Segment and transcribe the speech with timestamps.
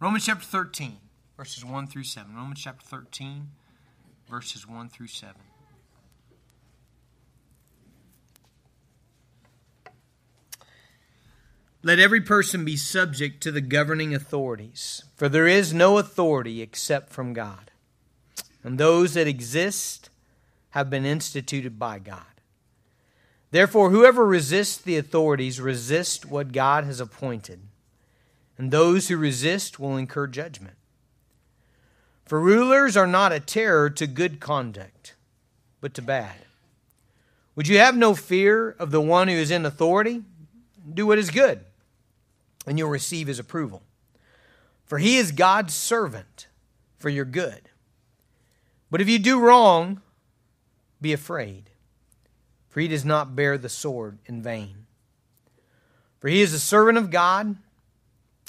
[0.00, 0.96] Romans chapter 13,
[1.36, 2.32] verses 1 through 7.
[2.32, 3.48] Romans chapter 13,
[4.30, 5.34] verses 1 through 7.
[11.82, 17.10] Let every person be subject to the governing authorities, for there is no authority except
[17.10, 17.72] from God.
[18.62, 20.10] And those that exist
[20.70, 22.22] have been instituted by God.
[23.50, 27.62] Therefore, whoever resists the authorities resists what God has appointed,
[28.58, 30.76] and those who resist will incur judgment.
[32.26, 35.14] For rulers are not a terror to good conduct,
[35.80, 36.34] but to bad.
[37.56, 40.22] Would you have no fear of the one who is in authority?
[40.92, 41.60] Do what is good,
[42.66, 43.82] and you'll receive his approval.
[44.84, 46.48] For he is God's servant
[46.98, 47.70] for your good.
[48.90, 50.02] But if you do wrong,
[51.00, 51.70] be afraid
[52.78, 54.86] for he does not bear the sword in vain.
[56.20, 57.56] For he is a servant of God,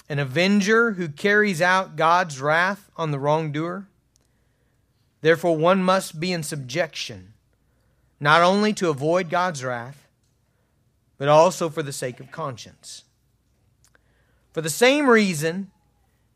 [0.09, 3.87] an avenger who carries out God's wrath on the wrongdoer.
[5.21, 7.33] Therefore, one must be in subjection,
[8.19, 10.07] not only to avoid God's wrath,
[11.17, 13.03] but also for the sake of conscience.
[14.51, 15.69] For the same reason,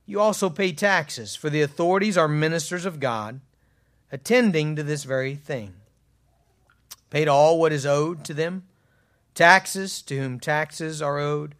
[0.05, 3.39] you also pay taxes, for the authorities are ministers of God,
[4.11, 5.73] attending to this very thing
[7.09, 8.63] paid all what is owed to them,
[9.35, 11.53] taxes to whom taxes are owed,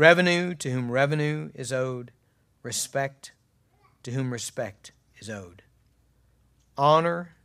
[0.00, 2.10] revenue to whom revenue is owed,
[2.62, 3.32] respect
[4.02, 5.60] to whom respect is owed,
[6.78, 7.36] honor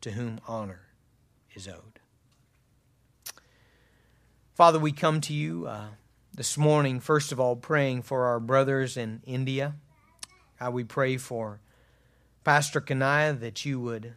[0.00, 0.88] to whom honor
[1.54, 2.00] is owed.
[4.54, 5.86] Father, we come to you uh,
[6.34, 9.76] this morning, first of all, praying for our brothers in India.
[10.58, 11.60] God, we pray for
[12.42, 14.14] Pastor Kanaya that you would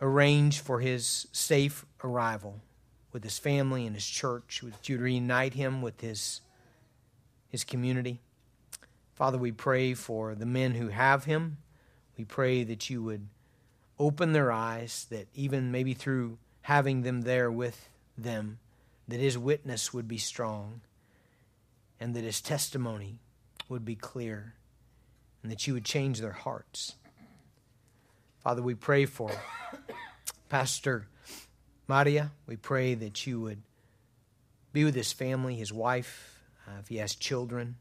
[0.00, 2.62] arrange for his safe arrival
[3.12, 6.40] with his family and his church, that you'd reunite him with his,
[7.56, 8.20] his community.
[9.14, 11.56] Father, we pray for the men who have him.
[12.18, 13.28] We pray that you would
[13.98, 18.58] open their eyes, that even maybe through having them there with them,
[19.08, 20.82] that his witness would be strong
[21.98, 23.20] and that his testimony
[23.70, 24.52] would be clear
[25.42, 26.96] and that you would change their hearts.
[28.40, 29.30] Father, we pray for
[30.50, 31.06] Pastor
[31.88, 32.32] Maria.
[32.46, 33.62] We pray that you would
[34.74, 36.35] be with his family, his wife,
[36.66, 37.76] uh, if he has children,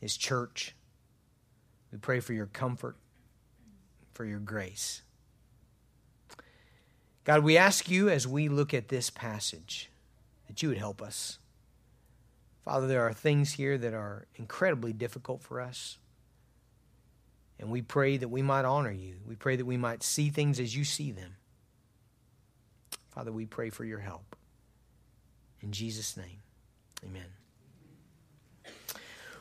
[0.00, 0.74] his church.
[1.92, 2.96] We pray for your comfort,
[4.12, 5.02] for your grace.
[7.24, 9.90] God, we ask you as we look at this passage
[10.46, 11.38] that you would help us.
[12.64, 15.98] Father, there are things here that are incredibly difficult for us.
[17.58, 19.16] And we pray that we might honor you.
[19.26, 21.36] We pray that we might see things as you see them.
[23.10, 24.36] Father, we pray for your help.
[25.60, 26.42] In Jesus' name,
[27.04, 27.26] amen.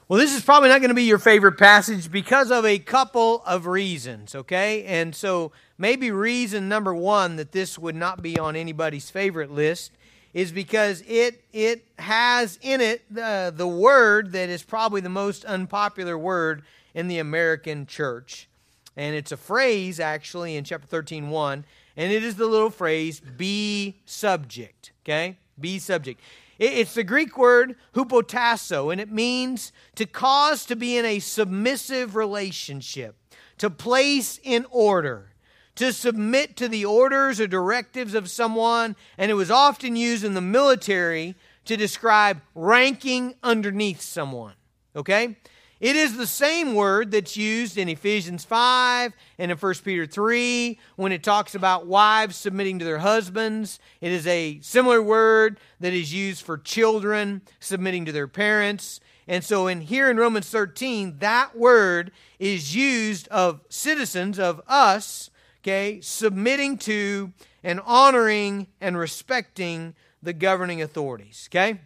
[0.09, 3.41] Well, this is probably not going to be your favorite passage because of a couple
[3.45, 4.83] of reasons, okay?
[4.83, 9.91] And so maybe reason number one that this would not be on anybody's favorite list
[10.33, 15.45] is because it, it has in it the, the word that is probably the most
[15.45, 16.63] unpopular word
[16.93, 18.49] in the American church.
[18.97, 21.65] And it's a phrase actually in chapter 13, 1,
[21.95, 24.91] and it is the little phrase, be subject.
[25.03, 25.37] Okay?
[25.59, 26.19] Be subject.
[26.65, 32.15] It's the Greek word hupotasso, and it means to cause to be in a submissive
[32.15, 33.17] relationship,
[33.57, 35.33] to place in order,
[35.75, 40.35] to submit to the orders or directives of someone, and it was often used in
[40.35, 41.35] the military
[41.65, 44.53] to describe ranking underneath someone.
[44.95, 45.35] Okay?
[45.83, 50.79] It is the same word that's used in Ephesians 5 and in 1 Peter 3
[50.95, 53.81] when it talks about wives submitting to their husbands.
[53.99, 59.01] It is a similar word that is used for children submitting to their parents.
[59.27, 65.31] And so in here in Romans 13, that word is used of citizens of us,
[65.63, 71.81] okay, submitting to and honoring and respecting the governing authorities, okay?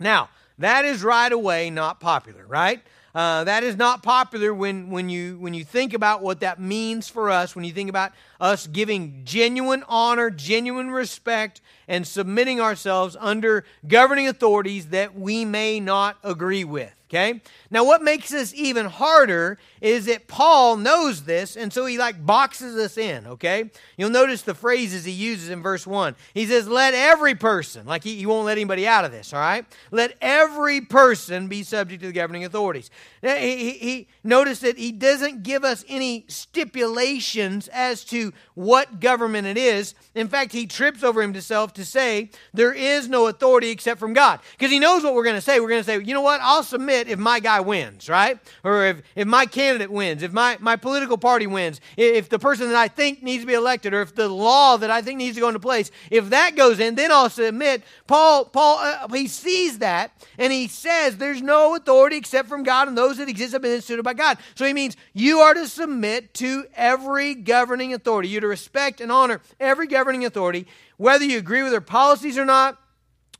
[0.00, 2.80] Now, that is right away not popular, right?
[3.14, 7.08] Uh, that is not popular when, when, you, when you think about what that means
[7.08, 13.16] for us, when you think about us giving genuine honor, genuine respect, and submitting ourselves
[13.18, 16.92] under governing authorities that we may not agree with.
[17.08, 17.40] Okay?
[17.70, 22.24] Now, what makes this even harder is that Paul knows this, and so he like
[22.24, 23.26] boxes us in.
[23.26, 23.70] Okay?
[23.96, 26.16] You'll notice the phrases he uses in verse 1.
[26.34, 29.40] He says, Let every person, like he, he won't let anybody out of this, all
[29.40, 29.64] right?
[29.90, 32.90] Let every person be subject to the governing authorities.
[33.22, 39.00] Now, he, he, he notice that he doesn't give us any stipulations as to what
[39.00, 39.94] government it is.
[40.14, 44.40] In fact, he trips over himself to say there is no authority except from God.
[44.52, 45.60] Because he knows what we're going to say.
[45.60, 46.40] We're going to say, you know what?
[46.42, 48.38] I'll submit if my guy wins, right?
[48.64, 52.68] Or if, if my candidate wins, if my, my political party wins, if the person
[52.68, 55.36] that I think needs to be elected, or if the law that I think needs
[55.36, 57.82] to go into place, if that goes in, then I'll submit.
[58.06, 62.88] Paul, Paul, uh, he sees that and he says there's no authority except from God,
[62.88, 64.38] and those that exist have been instituted by God.
[64.54, 68.17] So he means you are to submit to every governing authority.
[68.26, 70.66] You're to respect and honor every governing authority,
[70.96, 72.78] whether you agree with their policies or not,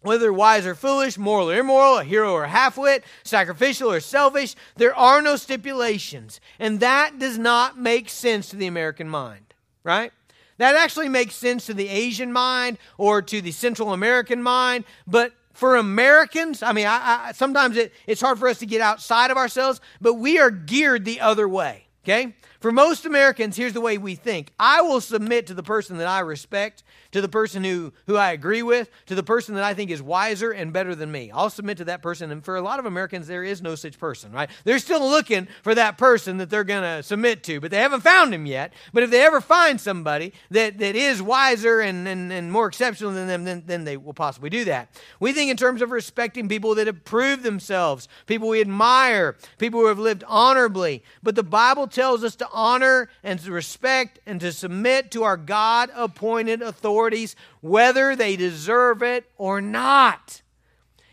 [0.03, 4.55] whether wise or foolish, moral or immoral, a hero or a halfwit, sacrificial or selfish.
[4.77, 6.41] There are no stipulations.
[6.59, 10.13] And that does not make sense to the American mind, right?
[10.59, 15.33] That actually makes sense to the Asian mind or to the Central American mind, but
[15.53, 19.33] for Americans, I mean, I, I, sometimes it, it's hard for us to get outside
[19.33, 22.37] of ourselves, but we are geared the other way, okay?
[22.61, 26.09] For most Americans, here's the way we think I will submit to the person that
[26.09, 26.83] I respect,
[27.13, 30.03] to the person who, who I agree with, to the person that I think is
[30.03, 31.31] wiser and better than me.
[31.31, 32.33] I'll submit to that person.
[32.33, 34.51] And for a lot of Americans, there is no such person, right?
[34.65, 38.01] They're still looking for that person that they're going to submit to, but they haven't
[38.01, 38.73] found him yet.
[38.93, 43.13] But if they ever find somebody that, that is wiser and, and, and more exceptional
[43.13, 44.89] than them, then, then they will possibly do that.
[45.21, 49.79] We think in terms of respecting people that have proved themselves, people we admire, people
[49.79, 51.05] who have lived honorably.
[51.23, 55.37] But the Bible tells us to honor and to respect and to submit to our
[55.37, 60.43] God appointed authorities, whether they deserve it or not.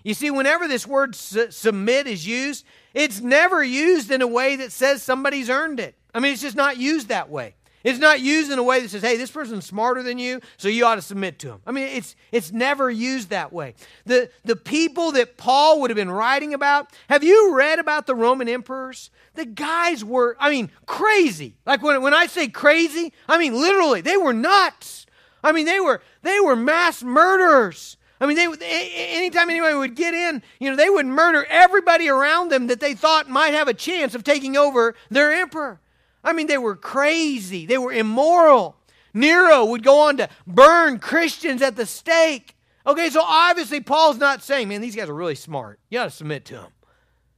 [0.03, 4.55] You see, whenever this word su- submit is used, it's never used in a way
[4.57, 5.95] that says somebody's earned it.
[6.13, 7.55] I mean, it's just not used that way.
[7.85, 10.67] It's not used in a way that says, hey, this person's smarter than you, so
[10.67, 11.61] you ought to submit to him.
[11.67, 13.75] I mean, it's, it's never used that way.
[14.07, 18.15] The, the people that Paul would have been writing about, have you read about the
[18.15, 19.11] Roman emperors?
[19.35, 21.57] The guys were, I mean, crazy.
[21.63, 25.05] Like when, when I say crazy, I mean literally, they were nuts.
[25.43, 27.97] I mean, they were, they were mass murderers.
[28.19, 32.49] I mean, they, anytime anyone would get in, you know, they would murder everybody around
[32.49, 35.79] them that they thought might have a chance of taking over their emperor.
[36.25, 38.75] I mean, they were crazy, they were immoral.
[39.13, 42.57] Nero would go on to burn Christians at the stake.
[42.85, 45.79] Okay, so obviously Paul's not saying, man, these guys are really smart.
[45.89, 46.71] You got to submit to them.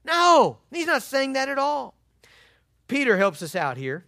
[0.03, 1.93] No, he's not saying that at all.
[2.87, 4.05] Peter helps us out here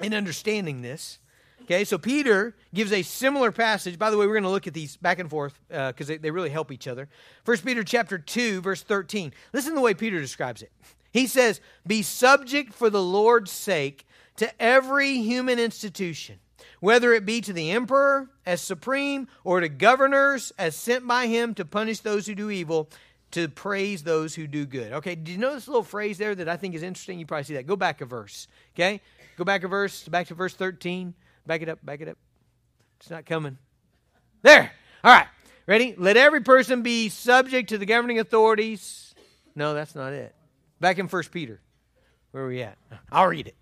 [0.00, 1.18] in understanding this.
[1.62, 3.98] Okay, so Peter gives a similar passage.
[3.98, 6.16] By the way, we're going to look at these back and forth because uh, they,
[6.18, 7.08] they really help each other.
[7.44, 9.32] First Peter chapter 2, verse 13.
[9.52, 10.72] Listen to the way Peter describes it.
[11.12, 14.06] He says, Be subject for the Lord's sake
[14.36, 16.38] to every human institution,
[16.80, 21.54] whether it be to the emperor as supreme or to governors as sent by him
[21.54, 22.88] to punish those who do evil,
[23.32, 24.92] to praise those who do good.
[24.92, 27.18] Okay, did you know this little phrase there that I think is interesting?
[27.18, 27.66] You probably see that.
[27.66, 28.48] Go back a verse.
[28.74, 29.00] Okay?
[29.36, 31.14] Go back a verse, back to verse 13.
[31.46, 32.18] Back it up, back it up.
[33.00, 33.58] It's not coming.
[34.42, 34.72] There.
[35.02, 35.26] All right.
[35.66, 35.94] Ready?
[35.96, 39.14] Let every person be subject to the governing authorities.
[39.54, 40.34] No, that's not it.
[40.82, 41.60] Back in 1 Peter.
[42.32, 42.76] Where are we at?
[43.12, 43.54] I'll read it.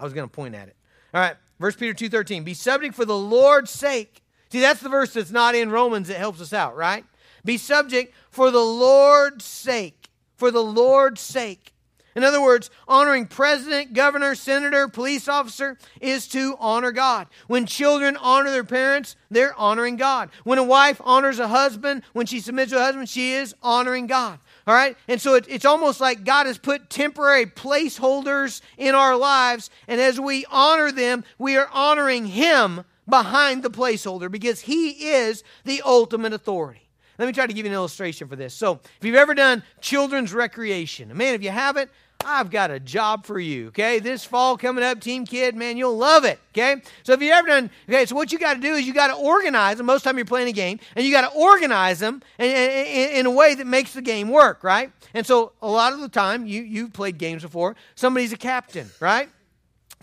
[0.00, 0.76] I was going to point at it.
[1.12, 1.36] All right.
[1.58, 2.46] 1 Peter 2.13.
[2.46, 4.22] Be subject for the Lord's sake.
[4.50, 7.04] See, that's the verse that's not in Romans that helps us out, right?
[7.44, 10.08] Be subject for the Lord's sake.
[10.36, 11.74] For the Lord's sake.
[12.14, 17.26] In other words, honoring president, governor, senator, police officer is to honor God.
[17.48, 20.30] When children honor their parents, they're honoring God.
[20.44, 24.06] When a wife honors a husband, when she submits to a husband, she is honoring
[24.06, 24.38] God.
[24.66, 24.96] All right?
[25.08, 29.70] And so it, it's almost like God has put temporary placeholders in our lives.
[29.88, 35.42] And as we honor them, we are honoring Him behind the placeholder because He is
[35.64, 36.88] the ultimate authority.
[37.18, 38.54] Let me try to give you an illustration for this.
[38.54, 41.90] So, if you've ever done children's recreation, man, if you haven't,
[42.24, 43.98] I've got a job for you, okay?
[43.98, 46.82] This fall coming up, Team Kid, man, you'll love it, okay?
[47.02, 49.08] So if you've ever done, okay, so what you got to do is you got
[49.08, 49.86] to organize them.
[49.86, 53.26] Most time you're playing a game, and you got to organize them in, in, in,
[53.26, 54.92] a way that makes the game work, right?
[55.14, 58.90] And so a lot of the time, you, you've played games before, somebody's a captain,
[59.00, 59.28] right?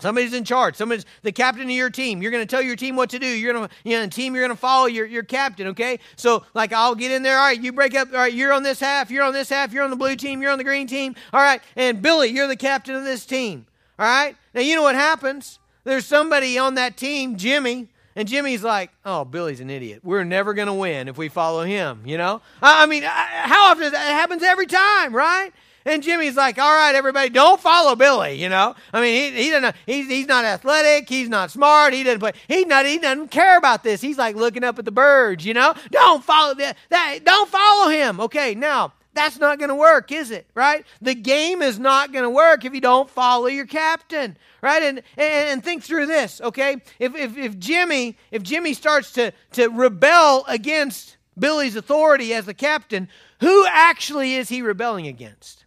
[0.00, 0.76] Somebody's in charge.
[0.76, 2.22] Somebody's the captain of your team.
[2.22, 3.26] You're going to tell your team what to do.
[3.26, 5.98] You're going to, you know, the team, you're going to follow your, your captain, okay?
[6.16, 7.38] So, like, I'll get in there.
[7.38, 8.12] All right, you break up.
[8.12, 9.10] All right, you're on this half.
[9.10, 9.72] You're on this half.
[9.72, 10.42] You're on the blue team.
[10.42, 11.14] You're on the green team.
[11.32, 13.66] All right, and Billy, you're the captain of this team.
[13.98, 14.36] All right?
[14.54, 15.58] Now, you know what happens?
[15.84, 20.00] There's somebody on that team, Jimmy, and Jimmy's like, oh, Billy's an idiot.
[20.02, 22.42] We're never going to win if we follow him, you know?
[22.60, 23.84] I mean, how often?
[23.84, 25.52] Does it happens every time, right?
[25.84, 28.74] And Jimmy's like, all right, everybody, don't follow Billy, you know?
[28.92, 31.08] I mean, he, he doesn't, he's, he's not athletic.
[31.08, 31.94] He's not smart.
[31.94, 32.32] He doesn't play.
[32.48, 34.00] He, not, he doesn't care about this.
[34.00, 35.74] He's like looking up at the birds, you know?
[35.90, 36.76] Don't follow that.
[36.90, 38.20] that don't follow him.
[38.20, 40.46] Okay, now, That's not going to work, is it?
[40.54, 40.84] Right?
[41.02, 44.82] The game is not going to work if you don't follow your captain, right?
[44.82, 46.76] And, and, and think through this, okay?
[46.98, 52.54] If, if, if Jimmy if Jimmy starts to, to rebel against Billy's authority as the
[52.54, 53.08] captain,
[53.40, 55.59] who actually is he rebelling against?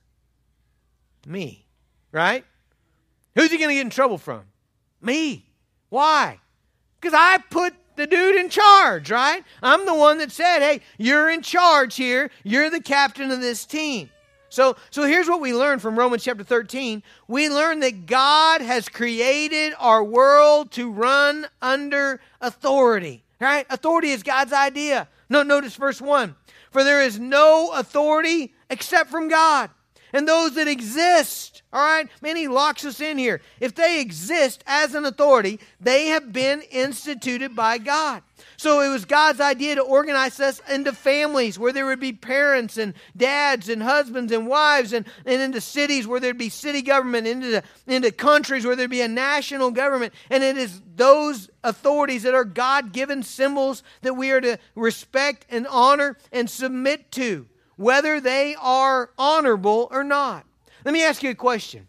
[1.26, 1.66] Me,
[2.12, 2.46] right?
[3.36, 4.44] Who's he going to get in trouble from?
[5.02, 5.46] Me.
[5.90, 6.40] Why?
[7.00, 9.44] Because I put the dude in charge, right?
[9.62, 12.32] I'm the one that said, hey, you're in charge here.
[12.44, 14.10] You're the captain of this team.
[14.50, 17.02] So, so here's what we learn from Romans chapter 13.
[17.28, 23.66] We learn that God has created our world to run under authority, right?
[23.70, 25.08] Authority is God's idea.
[25.28, 26.36] No, notice verse 1.
[26.70, 29.72] For there is no authority except from God.
[30.14, 33.42] And those that exist, all right, man, he locks us in here.
[33.60, 38.22] If they exist as an authority, they have been instituted by God.
[38.58, 42.78] So it was God's idea to organize us into families where there would be parents
[42.78, 47.26] and dads and husbands and wives, and, and into cities where there'd be city government,
[47.26, 50.14] into, the, into countries where there'd be a national government.
[50.30, 55.46] And it is those authorities that are God given symbols that we are to respect
[55.50, 60.46] and honor and submit to, whether they are honorable or not.
[60.86, 61.88] Let me ask you a question.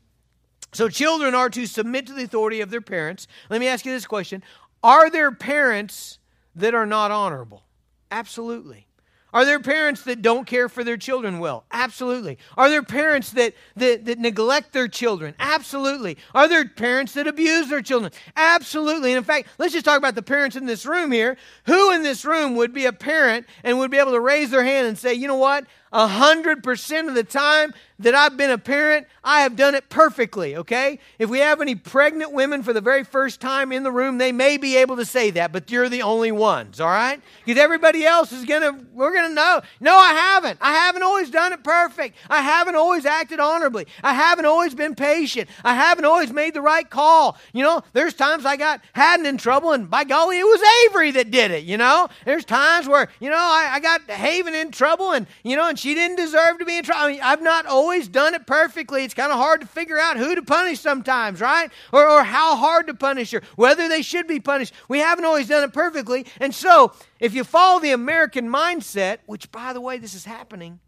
[0.72, 3.28] So, children are to submit to the authority of their parents.
[3.48, 4.42] Let me ask you this question
[4.82, 6.18] Are there parents
[6.56, 7.62] that are not honorable?
[8.10, 8.86] Absolutely.
[9.34, 11.64] Are there parents that don't care for their children well?
[11.72, 12.38] Absolutely.
[12.56, 15.34] Are there parents that, that, that neglect their children?
[15.40, 16.16] Absolutely.
[16.34, 18.12] Are there parents that abuse their children?
[18.36, 19.10] Absolutely.
[19.10, 21.36] And in fact, let's just talk about the parents in this room here.
[21.66, 24.62] Who in this room would be a parent and would be able to raise their
[24.62, 25.66] hand and say, you know what?
[25.94, 29.88] A hundred percent of the time, that I've been a parent, I have done it
[29.88, 30.98] perfectly, okay?
[31.18, 34.32] If we have any pregnant women for the very first time in the room, they
[34.32, 37.20] may be able to say that, but you're the only ones, all right?
[37.44, 39.60] Because everybody else is going to, we're going to know.
[39.80, 40.58] No, I haven't.
[40.60, 42.16] I haven't always done it perfect.
[42.28, 43.86] I haven't always acted honorably.
[44.02, 45.48] I haven't always been patient.
[45.62, 47.38] I haven't always made the right call.
[47.52, 51.12] You know, there's times I got Haddon in trouble, and by golly, it was Avery
[51.12, 52.08] that did it, you know?
[52.24, 55.78] There's times where, you know, I, I got Haven in trouble, and, you know, and
[55.84, 57.02] she didn't deserve to be in trouble.
[57.02, 59.04] I mean, I've not always done it perfectly.
[59.04, 61.70] It's kind of hard to figure out who to punish sometimes, right?
[61.92, 64.72] Or, or how hard to punish her, whether they should be punished.
[64.88, 66.24] We haven't always done it perfectly.
[66.40, 70.80] And so, if you follow the American mindset, which, by the way, this is happening,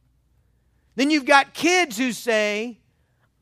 [0.94, 2.80] then you've got kids who say,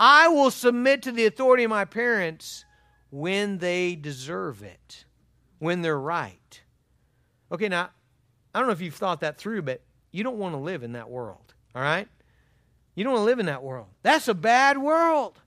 [0.00, 2.64] I will submit to the authority of my parents
[3.10, 5.04] when they deserve it,
[5.60, 6.62] when they're right.
[7.52, 7.90] Okay, now,
[8.52, 10.92] I don't know if you've thought that through, but you don't want to live in
[10.92, 11.43] that world,
[11.74, 12.08] all right?
[12.94, 13.86] You don't want to live in that world.
[14.02, 15.38] That's a bad world.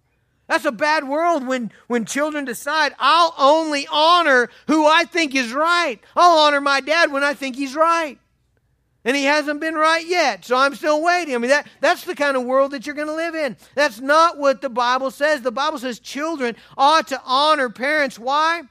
[0.48, 5.52] That's a bad world when, when children decide, I'll only honor who I think is
[5.54, 6.00] right.
[6.16, 8.18] I'll honor my dad when I think he's right.
[9.04, 11.36] And he hasn't been right yet, so I'm still waiting.
[11.36, 13.56] I mean, that, that's the kind of world that you're going to live in.
[13.76, 15.42] That's not what the Bible says.
[15.42, 18.20] The Bible says children ought to honor parents.
[18.20, 18.64] Why?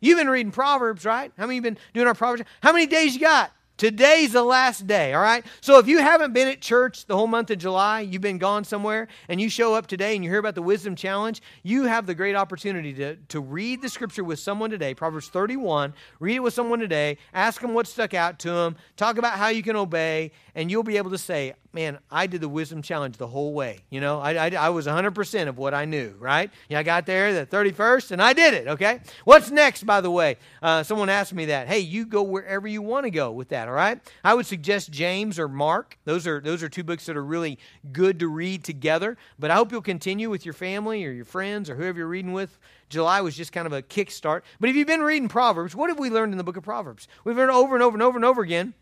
[0.00, 1.32] You've been reading Proverbs, right?
[1.36, 2.44] How many you been doing our Proverbs?
[2.62, 3.52] How many days you got?
[3.82, 5.44] Today's the last day, all right?
[5.60, 8.62] So if you haven't been at church the whole month of July, you've been gone
[8.62, 12.06] somewhere, and you show up today and you hear about the Wisdom Challenge, you have
[12.06, 15.94] the great opportunity to, to read the scripture with someone today, Proverbs 31.
[16.20, 19.48] Read it with someone today, ask them what stuck out to them, talk about how
[19.48, 23.16] you can obey, and you'll be able to say, man, I did the wisdom challenge
[23.16, 23.80] the whole way.
[23.88, 26.50] You know, I, I, I, was 100% of what I knew, right?
[26.68, 29.00] Yeah, I got there the 31st and I did it, okay?
[29.24, 30.36] What's next, by the way?
[30.60, 31.68] Uh, someone asked me that.
[31.68, 33.98] Hey, you go wherever you want to go with that, all right?
[34.22, 35.98] I would suggest James or Mark.
[36.04, 37.58] Those are, those are two books that are really
[37.92, 39.16] good to read together.
[39.38, 42.32] But I hope you'll continue with your family or your friends or whoever you're reading
[42.32, 42.58] with.
[42.90, 44.42] July was just kind of a kickstart.
[44.60, 47.08] But if you've been reading Proverbs, what have we learned in the book of Proverbs?
[47.24, 48.74] We've learned over and over and over and over again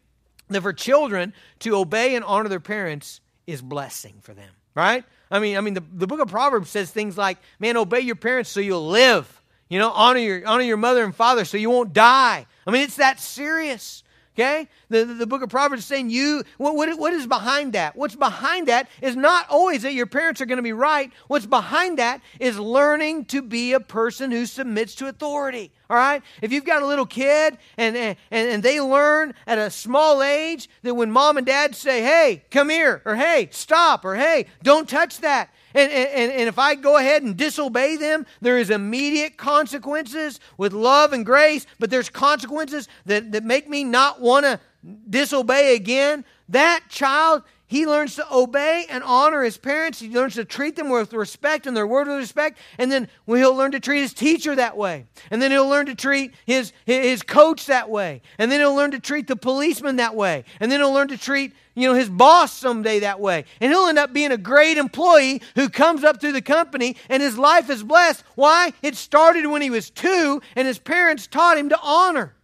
[0.54, 5.04] that for children to obey and honor their parents is blessing for them, right?
[5.30, 8.16] I mean, I mean, the, the book of Proverbs says things like, man, obey your
[8.16, 9.40] parents so you'll live.
[9.68, 12.46] You know, honor your, honor your mother and father so you won't die.
[12.66, 14.02] I mean, it's that serious.
[14.34, 14.68] Okay?
[14.90, 17.96] The, the, the, book of Proverbs is saying you, what, what, what is behind that?
[17.96, 21.12] What's behind that is not always that your parents are going to be right.
[21.28, 25.70] What's behind that is learning to be a person who submits to authority.
[25.88, 26.22] All right?
[26.42, 30.68] If you've got a little kid and, and, and they learn at a small age
[30.82, 34.88] that when mom and dad say, hey, come here, or hey, stop, or hey, don't
[34.88, 39.36] touch that, and, and, and if I go ahead and disobey them, there is immediate
[39.36, 44.58] consequences with love and grace, but there's consequences that, that make me not want to
[45.08, 46.24] disobey again.
[46.48, 50.00] That child, he learns to obey and honor his parents.
[50.00, 52.58] He learns to treat them with respect and their word with respect.
[52.78, 55.06] And then he'll learn to treat his teacher that way.
[55.30, 58.22] And then he'll learn to treat his, his coach that way.
[58.38, 60.44] And then he'll learn to treat the policeman that way.
[60.58, 63.44] And then he'll learn to treat you know, his boss someday that way.
[63.60, 67.22] And he'll end up being a great employee who comes up through the company and
[67.22, 68.24] his life is blessed.
[68.34, 68.72] Why?
[68.82, 72.34] It started when he was two and his parents taught him to honor.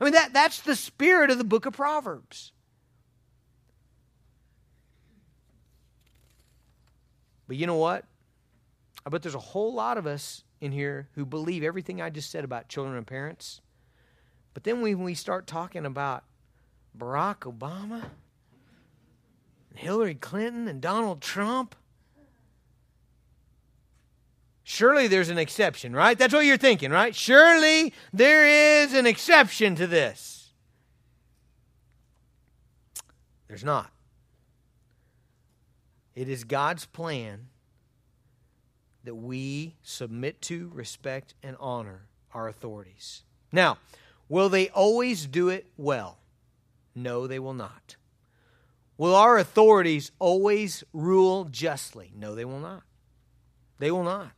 [0.00, 2.52] I mean, that, that's the spirit of the book of Proverbs.
[7.46, 8.04] But you know what?
[9.04, 12.30] I bet there's a whole lot of us in here who believe everything I just
[12.30, 13.60] said about children and parents.
[14.54, 16.24] But then when we start talking about
[16.96, 18.10] Barack Obama,
[19.74, 21.74] Hillary Clinton, and Donald Trump,
[24.70, 26.16] surely there's an exception, right?
[26.16, 27.14] That's what you're thinking, right?
[27.14, 28.46] Surely there
[28.82, 30.52] is an exception to this.
[33.48, 33.90] There's not.
[36.14, 37.48] It is God's plan
[39.02, 43.24] that we submit to, respect, and honor our authorities.
[43.50, 43.78] Now,
[44.28, 46.18] will they always do it well?
[46.94, 47.96] No, they will not.
[48.96, 52.12] Will our authorities always rule justly?
[52.14, 52.82] No, they will not.
[53.78, 54.30] They will not.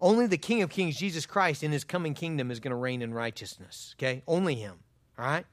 [0.00, 3.02] Only the King of Kings, Jesus Christ, in his coming kingdom is going to reign
[3.02, 3.94] in righteousness.
[3.98, 4.22] Okay?
[4.26, 4.78] Only him.
[5.18, 5.46] All right?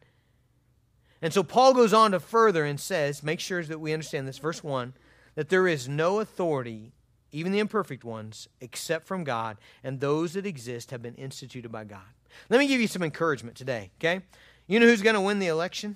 [1.22, 4.38] And so Paul goes on to further and says, make sure that we understand this.
[4.38, 4.94] Verse 1
[5.36, 6.92] that there is no authority,
[7.32, 11.84] even the imperfect ones, except from God, and those that exist have been instituted by
[11.84, 12.02] God.
[12.50, 14.22] Let me give you some encouragement today, okay?
[14.68, 15.96] You know who's going to win the election?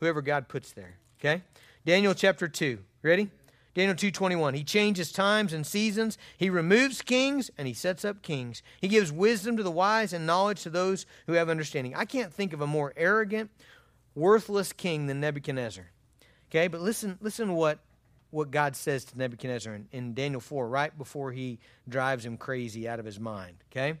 [0.00, 1.42] Whoever God puts there, okay?
[1.84, 2.78] Daniel chapter 2.
[3.02, 3.28] Ready?
[3.74, 8.62] Daniel 2:21 He changes times and seasons he removes kings and he sets up kings
[8.80, 12.32] he gives wisdom to the wise and knowledge to those who have understanding I can't
[12.32, 13.50] think of a more arrogant
[14.14, 15.90] worthless king than Nebuchadnezzar
[16.50, 17.80] okay but listen listen to what
[18.34, 22.88] what God says to Nebuchadnezzar in, in Daniel 4, right before he drives him crazy
[22.88, 23.56] out of his mind.
[23.70, 24.00] Okay?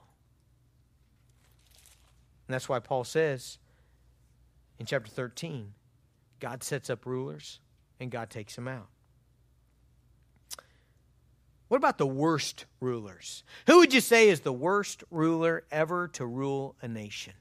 [2.51, 3.59] And that's why Paul says
[4.77, 5.71] in chapter 13
[6.41, 7.61] God sets up rulers
[7.97, 8.89] and God takes them out.
[11.69, 13.45] What about the worst rulers?
[13.67, 17.35] Who would you say is the worst ruler ever to rule a nation?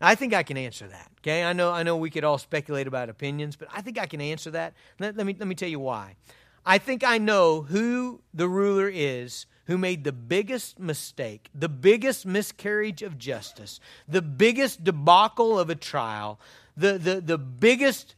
[0.00, 1.10] I think I can answer that.
[1.20, 4.06] Okay, I know I know we could all speculate about opinions, but I think I
[4.06, 4.72] can answer that.
[4.98, 6.16] Let, let me let me tell you why.
[6.64, 12.26] I think I know who the ruler is who made the biggest mistake, the biggest
[12.26, 16.40] miscarriage of justice, the biggest debacle of a trial,
[16.76, 18.14] the, the, the biggest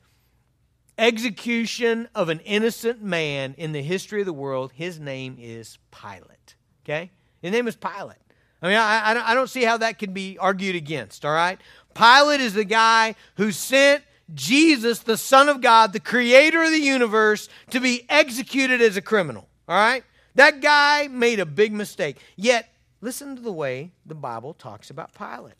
[0.96, 6.54] execution of an innocent man in the history of the world, his name is Pilate.
[6.84, 7.10] Okay?
[7.42, 8.16] His name is Pilate.
[8.62, 11.58] I mean, I, I don't see how that can be argued against, all right?
[11.94, 16.78] Pilate is the guy who sent Jesus, the Son of God, the creator of the
[16.78, 20.04] universe, to be executed as a criminal, all right?
[20.40, 22.16] That guy made a big mistake.
[22.34, 22.72] Yet,
[23.02, 25.52] listen to the way the Bible talks about Pilate.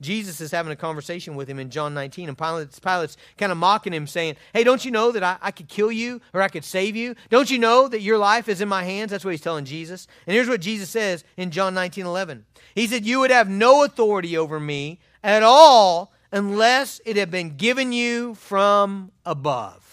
[0.00, 3.58] Jesus is having a conversation with him in John 19, and Pilate's, Pilate's kind of
[3.58, 6.46] mocking him, saying, Hey, don't you know that I, I could kill you or I
[6.46, 7.16] could save you?
[7.30, 9.10] Don't you know that your life is in my hands?
[9.10, 10.06] That's what he's telling Jesus.
[10.24, 12.46] And here's what Jesus says in John 19, 11.
[12.76, 17.56] He said, You would have no authority over me at all unless it had been
[17.56, 19.87] given you from above.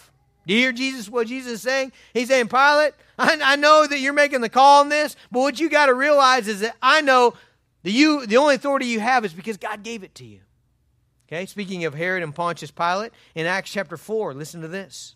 [0.45, 1.91] Do you hear Jesus, what Jesus is saying?
[2.13, 5.59] He's saying, Pilate, I, I know that you're making the call on this, but what
[5.59, 7.33] you got to realize is that I know
[7.83, 10.41] that you, the only authority you have is because God gave it to you.
[11.27, 15.14] Okay, speaking of Herod and Pontius Pilate, in Acts chapter 4, listen to this.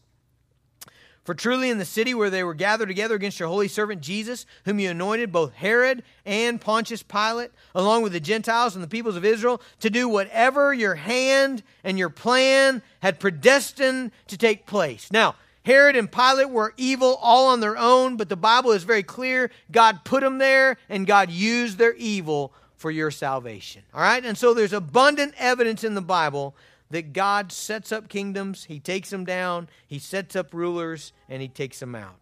[1.29, 4.47] For truly in the city where they were gathered together against your holy servant Jesus,
[4.65, 9.15] whom you anointed, both Herod and Pontius Pilate, along with the Gentiles and the peoples
[9.15, 15.11] of Israel, to do whatever your hand and your plan had predestined to take place.
[15.11, 19.03] Now, Herod and Pilate were evil all on their own, but the Bible is very
[19.03, 19.51] clear.
[19.71, 23.83] God put them there, and God used their evil for your salvation.
[23.93, 24.25] All right?
[24.25, 26.55] And so there's abundant evidence in the Bible
[26.89, 31.47] that God sets up kingdoms, He takes them down, He sets up rulers, and He
[31.47, 32.15] takes them out.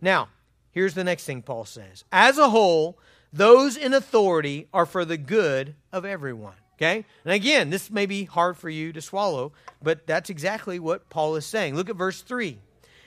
[0.00, 0.28] Now,
[0.72, 2.04] here's the next thing Paul says.
[2.10, 2.98] As a whole,
[3.32, 6.54] those in authority are for the good of everyone.
[6.76, 7.04] Okay?
[7.24, 11.36] And again, this may be hard for you to swallow, but that's exactly what Paul
[11.36, 11.76] is saying.
[11.76, 12.58] Look at verse 3.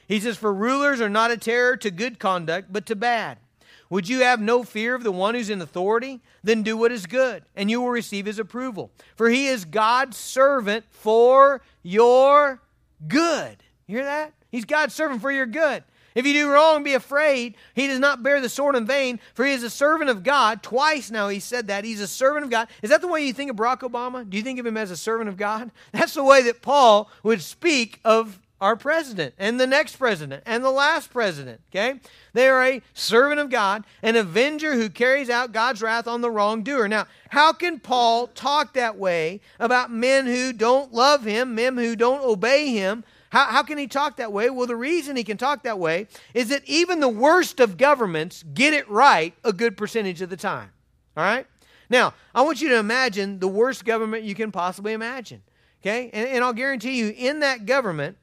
[0.07, 3.39] He says, For rulers are not a terror to good conduct, but to bad.
[3.89, 6.21] Would you have no fear of the one who's in authority?
[6.43, 8.91] Then do what is good, and you will receive his approval.
[9.15, 12.61] For he is God's servant for your
[13.07, 13.57] good.
[13.87, 14.33] You hear that?
[14.49, 15.83] He's God's servant for your good.
[16.15, 17.55] If you do wrong, be afraid.
[17.73, 20.61] He does not bear the sword in vain, for he is a servant of God.
[20.61, 21.83] Twice now he said that.
[21.83, 22.67] He's a servant of God.
[22.81, 24.29] Is that the way you think of Barack Obama?
[24.29, 25.71] Do you think of him as a servant of God?
[25.91, 30.63] That's the way that Paul would speak of our president and the next president and
[30.63, 31.61] the last president.
[31.71, 31.99] Okay?
[32.33, 36.31] They are a servant of God, an avenger who carries out God's wrath on the
[36.31, 36.87] wrongdoer.
[36.87, 41.95] Now, how can Paul talk that way about men who don't love him, men who
[41.95, 43.03] don't obey him?
[43.31, 44.49] How, how can he talk that way?
[44.49, 48.43] Well, the reason he can talk that way is that even the worst of governments
[48.53, 50.69] get it right a good percentage of the time.
[51.17, 51.47] All right?
[51.89, 55.41] Now, I want you to imagine the worst government you can possibly imagine.
[55.81, 56.09] Okay?
[56.13, 58.17] And, and I'll guarantee you, in that government,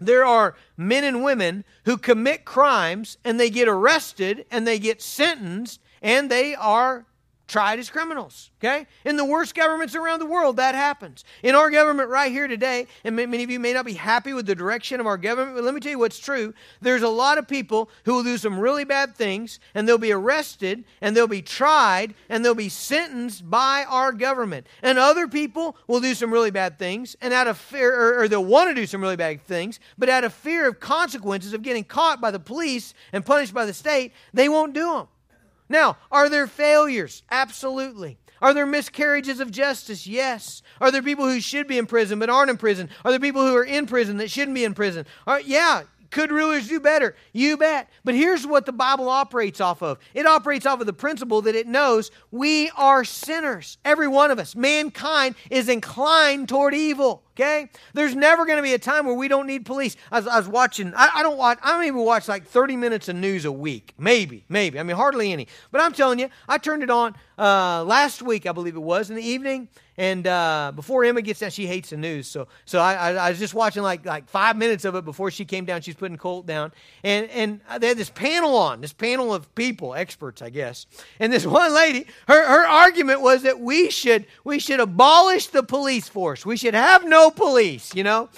[0.00, 5.02] there are men and women who commit crimes and they get arrested and they get
[5.02, 7.06] sentenced and they are
[7.48, 8.50] tried as criminals.
[8.60, 8.86] Okay?
[9.04, 11.24] In the worst governments around the world, that happens.
[11.42, 14.46] In our government right here today, and many of you may not be happy with
[14.46, 16.52] the direction of our government, but let me tell you what's true.
[16.82, 20.12] There's a lot of people who will do some really bad things, and they'll be
[20.12, 24.66] arrested, and they'll be tried, and they'll be sentenced by our government.
[24.82, 28.28] And other people will do some really bad things, and out of fear, or, or
[28.28, 31.62] they'll want to do some really bad things, but out of fear of consequences of
[31.62, 35.08] getting caught by the police and punished by the state, they won't do them.
[35.68, 37.22] Now, are there failures?
[37.30, 38.18] Absolutely.
[38.40, 40.06] Are there miscarriages of justice?
[40.06, 40.62] Yes.
[40.80, 42.88] Are there people who should be in prison but aren't in prison?
[43.04, 45.06] Are there people who are in prison that shouldn't be in prison?
[45.26, 47.16] Are, yeah, could rulers do better?
[47.32, 47.90] You bet.
[48.04, 51.54] But here's what the Bible operates off of it operates off of the principle that
[51.54, 53.78] it knows we are sinners.
[53.84, 54.56] Every one of us.
[54.56, 57.22] Mankind is inclined toward evil.
[57.38, 57.70] Okay?
[57.94, 59.96] There's never going to be a time where we don't need police.
[60.10, 62.74] I was, I was watching, I, I, don't watch, I don't even watch like 30
[62.74, 63.94] minutes of news a week.
[63.96, 64.80] Maybe, maybe.
[64.80, 65.46] I mean, hardly any.
[65.70, 69.08] But I'm telling you, I turned it on uh, last week, I believe it was,
[69.08, 69.68] in the evening.
[69.98, 72.28] And uh, before Emma gets down, she hates the news.
[72.28, 75.32] So, so I, I, I, was just watching like like five minutes of it before
[75.32, 75.80] she came down.
[75.80, 76.70] She's putting Colt down,
[77.02, 80.86] and and they had this panel on, this panel of people, experts, I guess.
[81.18, 85.64] And this one lady, her her argument was that we should we should abolish the
[85.64, 86.46] police force.
[86.46, 87.94] We should have no police.
[87.94, 88.28] You know,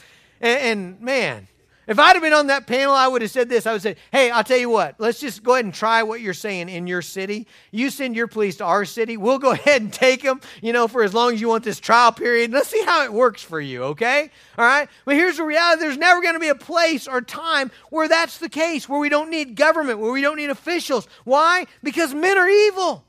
[0.41, 1.49] and, and man,
[1.91, 3.67] if I'd have been on that panel, I would have said this.
[3.67, 6.21] I would say, hey, I'll tell you what, let's just go ahead and try what
[6.21, 7.49] you're saying in your city.
[7.73, 9.17] You send your police to our city.
[9.17, 11.81] We'll go ahead and take them, you know, for as long as you want this
[11.81, 12.53] trial period.
[12.53, 14.31] Let's see how it works for you, okay?
[14.57, 14.89] All right?
[15.05, 18.39] But here's the reality there's never going to be a place or time where that's
[18.39, 21.09] the case, where we don't need government, where we don't need officials.
[21.25, 21.67] Why?
[21.83, 23.05] Because men are evil.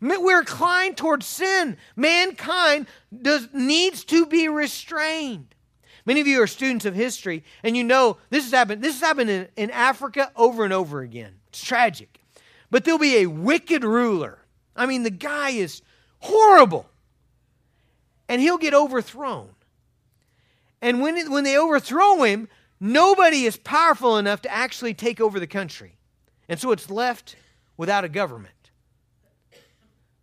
[0.00, 1.76] We're inclined towards sin.
[1.94, 2.86] Mankind
[3.20, 5.54] does, needs to be restrained.
[6.06, 8.82] Many of you are students of history, and you know this has happened.
[8.82, 11.34] This has happened in, in Africa over and over again.
[11.48, 12.20] It's tragic.
[12.70, 14.38] But there'll be a wicked ruler.
[14.74, 15.82] I mean, the guy is
[16.20, 16.86] horrible.
[18.28, 19.50] And he'll get overthrown.
[20.80, 25.38] And when, it, when they overthrow him, nobody is powerful enough to actually take over
[25.38, 25.96] the country.
[26.48, 27.36] And so it's left
[27.76, 28.54] without a government.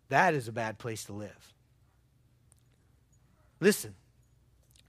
[0.08, 1.54] That is a bad place to live.
[3.60, 3.94] Listen,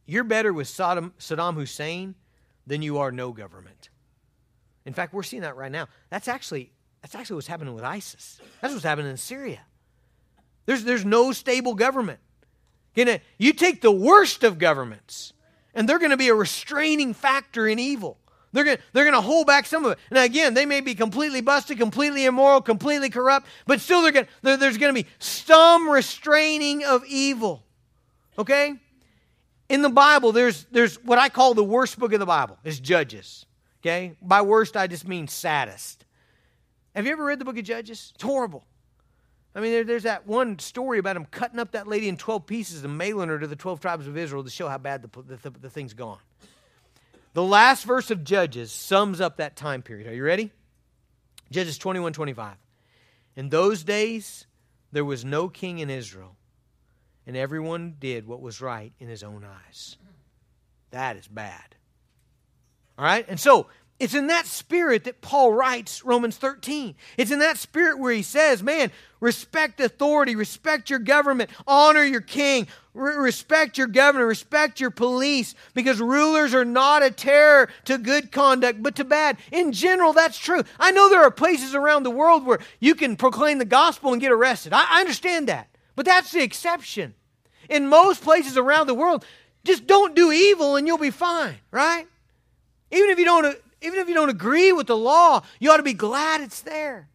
[0.05, 2.15] you're better with Saddam, Saddam Hussein
[2.67, 3.89] than you are no government.
[4.86, 5.88] In fact, we're seeing that right now.
[6.10, 8.39] That's actually, that's actually what's happening with ISIS.
[8.62, 9.62] That's what's happening in Syria.
[10.65, 12.19] There's, there's no stable government.
[12.95, 15.34] You, know, you take the worst of governments,
[15.73, 18.18] and they're going to be a restraining factor in evil.
[18.51, 19.99] They're going they're to hold back some of it.
[20.12, 24.27] Now, again, they may be completely busted, completely immoral, completely corrupt, but still they're going
[24.41, 27.63] there's going to be some restraining of evil.
[28.38, 28.79] Okay?
[29.69, 32.57] in the Bible, there's, there's what I call the worst book of the Bible.
[32.63, 33.45] It's Judges.
[33.81, 34.15] Okay?
[34.21, 36.03] By worst, I just mean saddest.
[36.95, 38.12] Have you ever read the book of Judges?
[38.15, 38.65] It's horrible.
[39.55, 42.45] I mean, there, there's that one story about him cutting up that lady in 12
[42.45, 45.38] pieces and mailing her to the 12 tribes of Israel to show how bad the,
[45.38, 46.19] the, the thing's gone.
[47.33, 50.07] The last verse of Judges sums up that time period.
[50.07, 50.51] Are you ready?
[51.51, 52.55] Judges 21 25.
[53.35, 54.47] In those days,
[54.91, 56.35] there was no king in Israel
[57.29, 59.97] and everyone did what was right in his own eyes.
[60.89, 61.75] That is bad.
[62.97, 63.23] All right?
[63.29, 63.67] And so,
[63.99, 66.95] it's in that spirit that Paul writes Romans 13.
[67.17, 72.21] It's in that spirit where he says, man, respect authority, respect your government, honor your
[72.21, 77.97] king, re- respect your governor, respect your police, because rulers are not a terror to
[77.97, 79.38] good conduct, but to bad.
[79.51, 80.63] In general, that's true.
[80.79, 84.21] I know there are places around the world where you can proclaim the gospel and
[84.21, 84.71] get arrested.
[84.71, 85.67] I, I understand that.
[85.95, 87.15] But that's the exception
[87.69, 89.23] in most places around the world,
[89.63, 92.07] just don't do evil and you'll be fine, right?
[92.91, 95.77] Even if you don't uh, even if you don't agree with the law, you ought
[95.77, 97.09] to be glad it's there.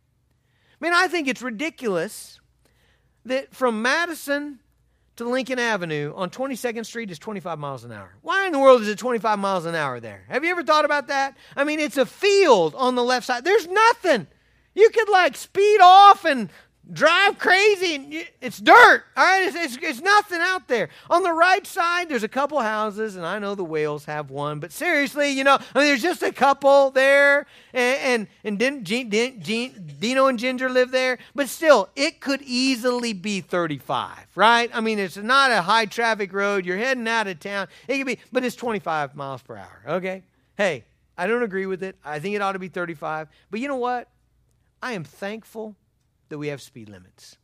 [0.81, 2.40] I mean, I think it's ridiculous
[3.24, 4.61] that from Madison
[5.16, 8.14] to Lincoln Avenue on 22nd Street is 25 miles an hour.
[8.22, 10.24] Why in the world is it 25 miles an hour there?
[10.29, 11.37] Have you ever thought about that?
[11.57, 13.44] I mean, it's a field on the left side.
[13.44, 14.27] There's nothing.
[14.74, 16.50] You could like speed off and
[16.92, 19.47] drive crazy and it's dirt all right?
[19.47, 20.90] It's, it's, it's, nothing out there.
[21.09, 24.61] On the right side there's a couple houses and i know the whales have one
[24.61, 30.01] but seriously you know I mean, there's just a couple there and and, and didn't
[30.01, 31.18] dino and ginger live there?
[31.35, 34.70] But still it could easily be 35 right?
[34.75, 36.66] I mean it's not a high traffic road.
[36.66, 37.68] You're heading out of town.
[37.88, 40.23] It could be but it's 25 miles per hour okay?
[40.57, 40.85] Hey
[41.16, 41.97] i don't agree with it.
[42.05, 44.09] I think it ought to be 35 but you know what?
[44.83, 45.77] I am thankful
[46.29, 47.37] that we have speed limits.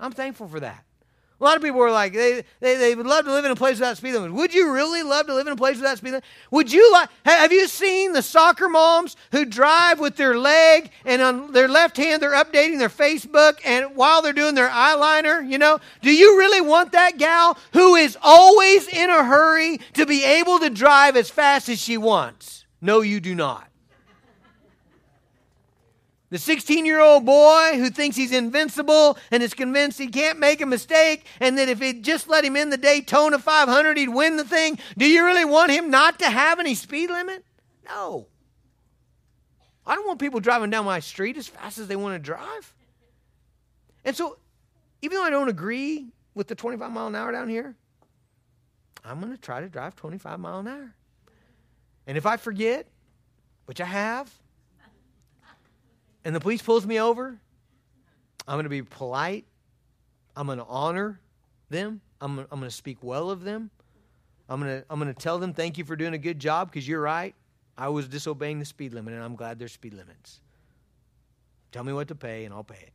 [0.00, 0.84] I'm thankful for that.
[1.40, 3.56] A lot of people are like, they, they, they would love to live in a
[3.56, 4.34] place without speed limits.
[4.34, 6.26] Would you really love to live in a place without speed limits?
[6.50, 11.22] Would you like, have you seen the soccer moms who drive with their leg and
[11.22, 15.58] on their left hand they're updating their Facebook and while they're doing their eyeliner, you
[15.58, 15.78] know?
[16.02, 20.58] Do you really want that gal who is always in a hurry to be able
[20.58, 22.64] to drive as fast as she wants?
[22.80, 23.67] No, you do not.
[26.30, 30.60] The 16 year old boy who thinks he's invincible and is convinced he can't make
[30.60, 34.36] a mistake and that if he'd just let him in the Daytona 500, he'd win
[34.36, 34.78] the thing.
[34.96, 37.44] Do you really want him not to have any speed limit?
[37.86, 38.26] No.
[39.86, 42.74] I don't want people driving down my street as fast as they want to drive.
[44.04, 44.38] And so,
[45.00, 47.74] even though I don't agree with the 25 mile an hour down here,
[49.02, 50.94] I'm going to try to drive 25 mile an hour.
[52.06, 52.86] And if I forget,
[53.64, 54.30] which I have,
[56.28, 57.40] and the police pulls me over,
[58.46, 59.46] I'm going to be polite.
[60.36, 61.18] I'm going to honor
[61.70, 62.02] them.
[62.20, 63.70] I'm, I'm going to speak well of them.
[64.46, 66.70] I'm going to, I'm going to tell them thank you for doing a good job
[66.70, 67.34] because you're right.
[67.78, 70.40] I was disobeying the speed limit and I'm glad there's speed limits.
[71.72, 72.92] Tell me what to pay and I'll pay it.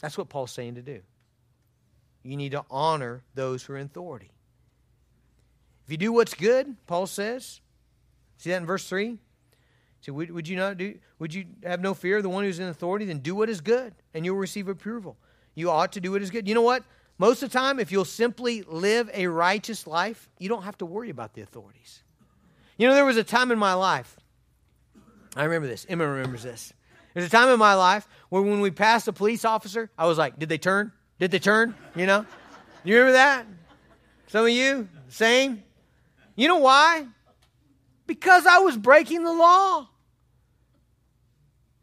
[0.00, 1.00] That's what Paul's saying to do.
[2.22, 4.30] You need to honor those who are in authority.
[5.86, 7.62] If you do what's good, Paul says,
[8.36, 9.16] see that in verse 3?
[10.02, 10.98] So would, would you not do?
[11.20, 13.04] Would you have no fear of the one who's in authority?
[13.06, 15.16] Then do what is good, and you'll receive approval.
[15.54, 16.48] You ought to do what is good.
[16.48, 16.82] You know what?
[17.18, 20.86] Most of the time, if you'll simply live a righteous life, you don't have to
[20.86, 22.02] worry about the authorities.
[22.76, 24.16] You know, there was a time in my life.
[25.36, 25.86] I remember this.
[25.88, 26.72] Emma remembers this.
[27.14, 30.18] There's a time in my life where when we passed a police officer, I was
[30.18, 30.90] like, "Did they turn?
[31.20, 32.26] Did they turn?" You know.
[32.82, 33.46] You remember that?
[34.26, 35.62] Some of you, same.
[36.34, 37.06] You know why?
[38.06, 39.88] Because I was breaking the law.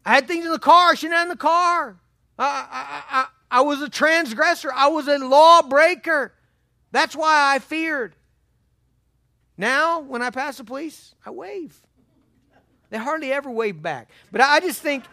[0.04, 1.96] I had things in the car I shouldn't have in the car.
[2.38, 4.72] I, I, I, I was a transgressor.
[4.72, 6.32] I was a lawbreaker.
[6.92, 8.16] That's why I feared.
[9.56, 11.78] Now, when I pass the police, I wave.
[12.88, 14.08] They hardly ever wave back.
[14.32, 15.04] But I just think,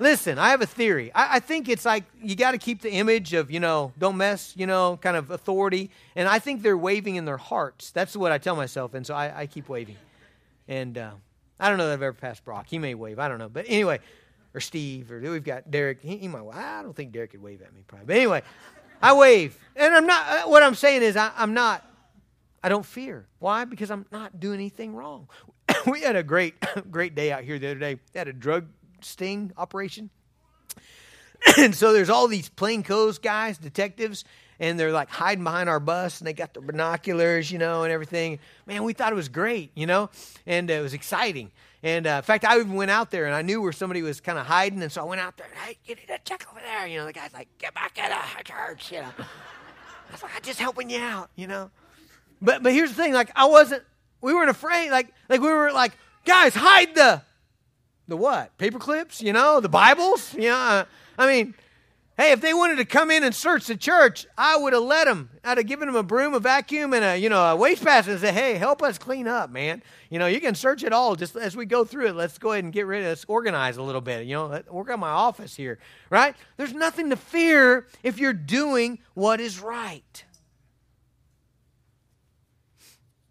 [0.00, 1.12] listen, I have a theory.
[1.14, 4.16] I, I think it's like you got to keep the image of, you know, don't
[4.16, 5.90] mess, you know, kind of authority.
[6.16, 7.90] And I think they're waving in their hearts.
[7.90, 8.94] That's what I tell myself.
[8.94, 9.96] And so I, I keep waving.
[10.68, 11.12] And uh,
[11.60, 12.66] I don't know that I've ever passed Brock.
[12.68, 13.18] He may wave.
[13.18, 13.48] I don't know.
[13.48, 14.00] But anyway,
[14.54, 16.02] or Steve, or we've got Derek.
[16.02, 16.44] He, he might.
[16.52, 18.06] I don't think Derek could wave at me, probably.
[18.06, 18.42] But anyway,
[19.00, 20.26] I wave, and I'm not.
[20.26, 21.84] Uh, what I'm saying is, I, I'm not.
[22.62, 23.26] I don't fear.
[23.38, 23.64] Why?
[23.64, 25.28] Because I'm not doing anything wrong.
[25.86, 26.54] we had a great,
[26.90, 27.98] great day out here the other day.
[28.12, 28.66] They had a drug
[29.00, 30.10] sting operation.
[31.58, 34.24] and so there's all these plainclothes guys, detectives,
[34.62, 37.92] and they're like hiding behind our bus and they got the binoculars, you know, and
[37.92, 38.38] everything.
[38.64, 40.08] Man, we thought it was great, you know,
[40.46, 41.50] and it was exciting.
[41.82, 44.20] And uh, in fact, I even went out there and I knew where somebody was
[44.20, 44.80] kind of hiding.
[44.80, 46.86] And so I went out there, hey, you need to check over there.
[46.86, 49.10] You know, the guy's like, get back in the church, you know.
[49.18, 51.72] I was like, I'm just helping you out, you know.
[52.40, 53.82] But but here's the thing, like I wasn't
[54.20, 55.92] we weren't afraid, like like we were like,
[56.24, 57.22] guys, hide the
[58.06, 58.56] the what?
[58.58, 60.84] Paper clips, you know, the Bibles, you know.
[61.18, 61.54] I mean,
[62.18, 65.06] Hey, if they wanted to come in and search the church, I would have let
[65.06, 65.30] them.
[65.42, 68.12] I'd have given them a broom, a vacuum, and a you know a waste basket,
[68.12, 69.82] and say, "Hey, help us clean up, man.
[70.10, 71.16] You know, you can search it all.
[71.16, 73.08] Just as we go through it, let's go ahead and get rid of.
[73.08, 74.26] Let's organize a little bit.
[74.26, 75.78] You know, work on my office here,
[76.10, 76.36] right?
[76.58, 80.24] There's nothing to fear if you're doing what is right.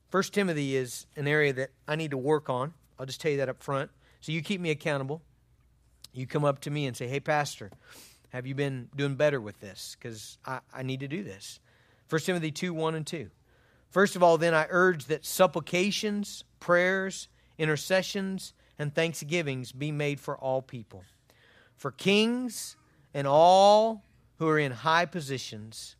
[0.09, 2.73] First Timothy is an area that I need to work on.
[2.99, 3.91] I'll just tell you that up front.
[4.21, 5.21] So you keep me accountable.
[6.13, 7.69] You come up to me and say, "Hey, pastor."
[8.31, 9.97] Have you been doing better with this?
[9.99, 11.59] Because I, I need to do this.
[12.09, 13.29] 1 Timothy 2 1 and 2.
[13.89, 20.37] First of all, then I urge that supplications, prayers, intercessions, and thanksgivings be made for
[20.37, 21.03] all people,
[21.75, 22.77] for kings
[23.13, 24.05] and all
[24.37, 25.97] who are in high positions,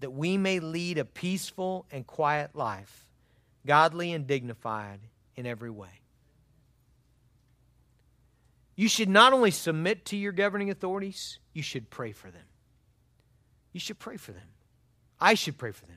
[0.00, 3.08] that we may lead a peaceful and quiet life,
[3.66, 5.00] godly and dignified
[5.34, 6.01] in every way.
[8.74, 12.42] You should not only submit to your governing authorities, you should pray for them.
[13.72, 14.42] You should pray for them.
[15.20, 15.96] I should pray for them.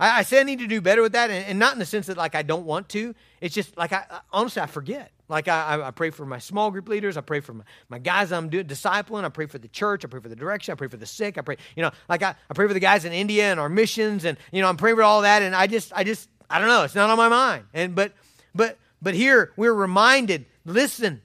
[0.00, 1.86] I, I say I need to do better with that, and, and, not in the
[1.86, 3.14] sense that like I don't want to.
[3.40, 5.12] It's just like I, honestly I forget.
[5.28, 7.18] Like I, I, pray for my small group leaders.
[7.18, 9.24] I pray for my, my guys I'm doing discipling.
[9.24, 10.02] I pray for the church.
[10.04, 10.72] I pray for the direction.
[10.72, 11.36] I pray for the sick.
[11.36, 13.68] I pray, you know, like I, I pray for the guys in India and our
[13.68, 15.42] missions, and you know I'm praying for all that.
[15.42, 16.84] And I just I just I don't know.
[16.84, 17.64] It's not on my mind.
[17.74, 18.12] And but
[18.54, 20.46] but but here we're reminded.
[20.64, 21.20] Listen,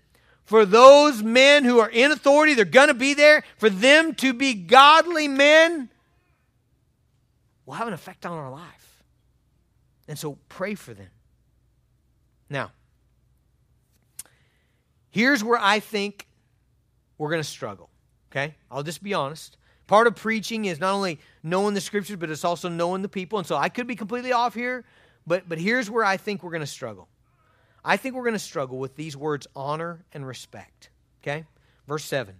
[0.45, 3.43] for those men who are in authority, they're going to be there.
[3.57, 5.89] For them to be godly men
[7.65, 9.03] will have an effect on our life.
[10.07, 11.07] And so pray for them.
[12.49, 12.71] Now,
[15.09, 16.27] here's where I think
[17.17, 17.89] we're going to struggle.
[18.31, 18.55] Okay?
[18.69, 19.57] I'll just be honest.
[19.87, 23.37] Part of preaching is not only knowing the scriptures, but it's also knowing the people.
[23.37, 24.83] And so I could be completely off here,
[25.25, 27.07] but, but here's where I think we're going to struggle.
[27.85, 30.89] I think we're going to struggle with these words honor and respect.
[31.21, 31.45] Okay?
[31.87, 32.35] Verse 7.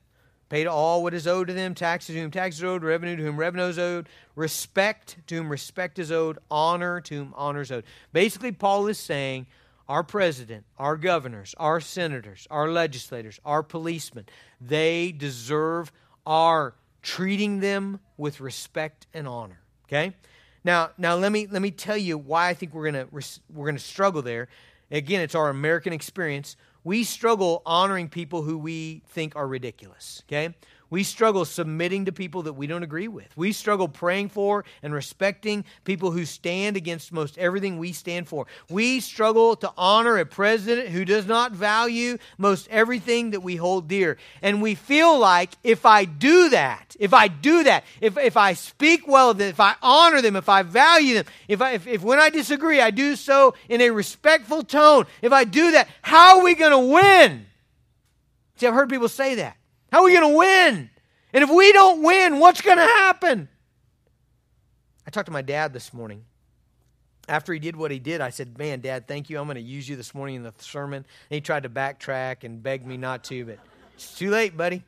[0.49, 3.15] Pay to all what is owed to them, taxes to whom tax is owed, revenue
[3.15, 7.61] to whom revenue is owed, respect to whom respect is owed, honor to whom honor
[7.61, 7.85] is owed.
[8.11, 9.47] Basically, Paul is saying
[9.89, 14.25] our president, our governors, our senators, our legislators, our policemen,
[14.61, 15.91] they deserve
[16.25, 19.59] our treating them with respect and honor.
[19.87, 20.13] Okay?
[20.63, 23.79] Now, now let me let me tell you why I think we're gonna we're gonna
[23.79, 24.47] struggle there.
[24.93, 26.55] Again, it's our American experience.
[26.83, 30.53] We struggle honoring people who we think are ridiculous, okay?
[30.89, 33.35] We struggle submitting to people that we don't agree with.
[33.35, 38.45] We struggle praying for and respecting people who stand against most everything we stand for.
[38.69, 43.87] We struggle to honor a president who does not value most everything that we hold
[43.87, 44.17] dear.
[44.41, 48.53] And we feel like if I do that, if I do that, if, if I
[48.53, 51.87] speak well of them, if I honor them, if I value them, if, I, if,
[51.87, 55.87] if when I disagree, I do so in a respectful tone, if I do that,
[56.01, 57.45] how are we going to win?
[58.57, 59.57] See, I've heard people say that.
[59.93, 60.89] How are we going to win?
[61.33, 63.47] And if we don't win, what's going to happen?
[65.05, 66.25] I talked to my dad this morning.
[67.29, 69.37] After he did what he did, I said, Man, Dad, thank you.
[69.37, 70.97] I'm going to use you this morning in the sermon.
[70.97, 73.59] And he tried to backtrack and beg me not to, but
[73.93, 74.83] it's too late, buddy.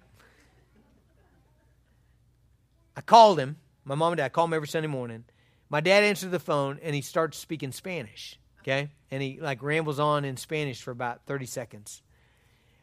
[2.97, 3.57] I called him.
[3.83, 5.23] My mom and dad call him every Sunday morning.
[5.69, 8.39] My dad answered the phone and he starts speaking Spanish.
[8.63, 8.89] Okay?
[9.11, 12.01] And he like rambles on in Spanish for about 30 seconds.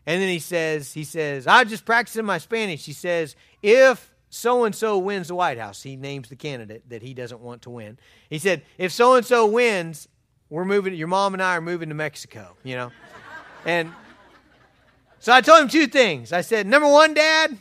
[0.07, 2.85] And then he says, he says, I just practicing my Spanish.
[2.85, 7.03] He says, if so and so wins the White House, he names the candidate that
[7.03, 7.99] he doesn't want to win.
[8.29, 10.09] He said, if so and so wins,
[10.51, 12.91] we're moving, your mom and I are moving to Mexico, you know?
[13.65, 13.93] and
[15.21, 16.33] so I told him two things.
[16.33, 17.57] I said, number one, Dad,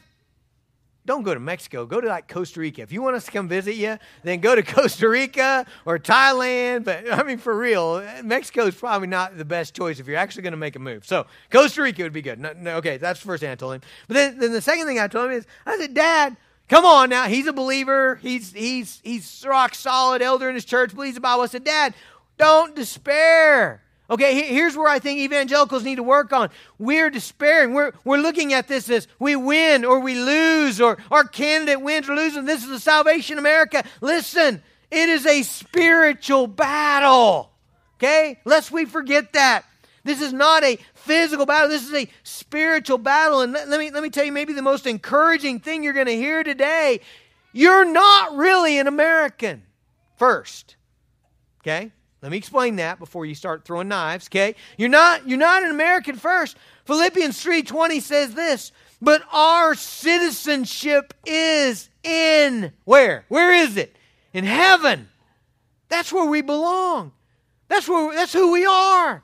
[1.05, 1.85] don't go to Mexico.
[1.85, 2.81] Go to like Costa Rica.
[2.81, 6.83] If you want us to come visit you, then go to Costa Rica or Thailand.
[6.83, 10.43] But I mean, for real, Mexico is probably not the best choice if you're actually
[10.43, 11.05] going to make a move.
[11.05, 12.39] So Costa Rica would be good.
[12.39, 13.81] No, no, okay, that's the first thing I told him.
[14.07, 16.37] But then, then the second thing I told him is, I said, Dad,
[16.69, 17.25] come on now.
[17.27, 18.15] He's a believer.
[18.21, 20.93] He's he's he's rock solid elder in his church.
[20.93, 21.43] Believes the Bible.
[21.43, 21.95] I said, Dad,
[22.37, 23.81] don't despair.
[24.11, 26.49] Okay, here's where I think evangelicals need to work on.
[26.77, 27.73] We're despairing.
[27.73, 32.09] We're, we're looking at this as we win or we lose or our candidate wins
[32.09, 32.43] or loses.
[32.43, 33.85] This is the Salvation America.
[34.01, 37.53] Listen, it is a spiritual battle.
[37.95, 38.41] Okay?
[38.43, 39.63] Lest we forget that.
[40.03, 41.69] This is not a physical battle.
[41.69, 43.39] This is a spiritual battle.
[43.39, 46.07] And let, let me, let me tell you maybe the most encouraging thing you're going
[46.07, 46.99] to hear today.
[47.53, 49.63] You're not really an American
[50.17, 50.75] first.
[51.61, 51.93] Okay?
[52.21, 54.55] Let me explain that before you start throwing knives, okay?
[54.77, 56.55] You're not you're not an American first.
[56.85, 63.25] Philippians 3:20 says this, but our citizenship is in where?
[63.27, 63.95] Where is it?
[64.33, 65.09] In heaven.
[65.89, 67.11] That's where we belong.
[67.67, 69.23] That's where that's who we are.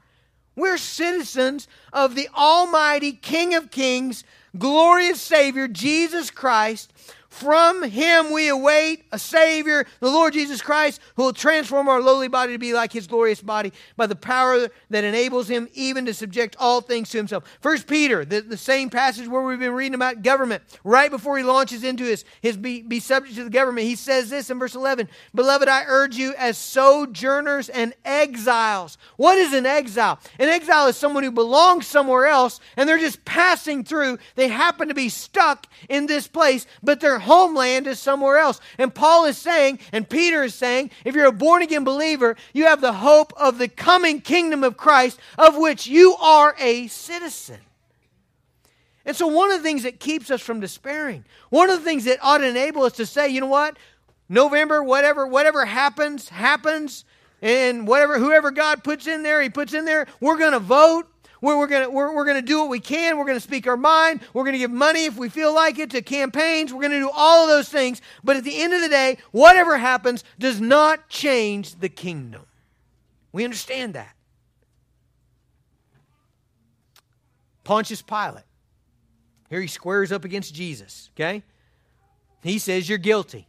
[0.55, 4.23] We're citizens of the almighty King of Kings,
[4.57, 6.91] glorious Savior Jesus Christ,
[7.37, 12.27] from him we await a Savior, the Lord Jesus Christ, who will transform our lowly
[12.27, 16.13] body to be like his glorious body by the power that enables him even to
[16.13, 17.43] subject all things to himself.
[17.61, 21.43] First Peter, the, the same passage where we've been reading about government, right before he
[21.43, 24.75] launches into his, his be, be subject to the government, he says this in verse
[24.75, 28.97] 11 Beloved, I urge you as sojourners and exiles.
[29.17, 30.19] What is an exile?
[30.39, 34.17] An exile is someone who belongs somewhere else and they're just passing through.
[34.35, 38.59] They happen to be stuck in this place, but they're homeland is somewhere else.
[38.77, 42.65] And Paul is saying, and Peter is saying, if you're a born again believer, you
[42.65, 47.59] have the hope of the coming kingdom of Christ, of which you are a citizen.
[49.05, 52.05] And so, one of the things that keeps us from despairing, one of the things
[52.05, 53.77] that ought to enable us to say, you know what,
[54.27, 57.05] November, whatever, whatever happens, happens.
[57.41, 60.07] And whatever, whoever God puts in there, He puts in there.
[60.19, 61.07] We're going to vote.
[61.41, 63.17] We're, we're going we're, we're gonna do what we can.
[63.17, 64.21] We're going to speak our mind.
[64.33, 66.73] We're going to give money if we feel like it to campaigns.
[66.73, 68.01] We're going to do all of those things.
[68.23, 72.45] But at the end of the day, whatever happens does not change the kingdom.
[73.31, 74.15] We understand that.
[77.63, 78.45] Pontius Pilate.
[79.49, 81.43] Here he squares up against Jesus, okay?
[82.41, 83.47] He says you're guilty.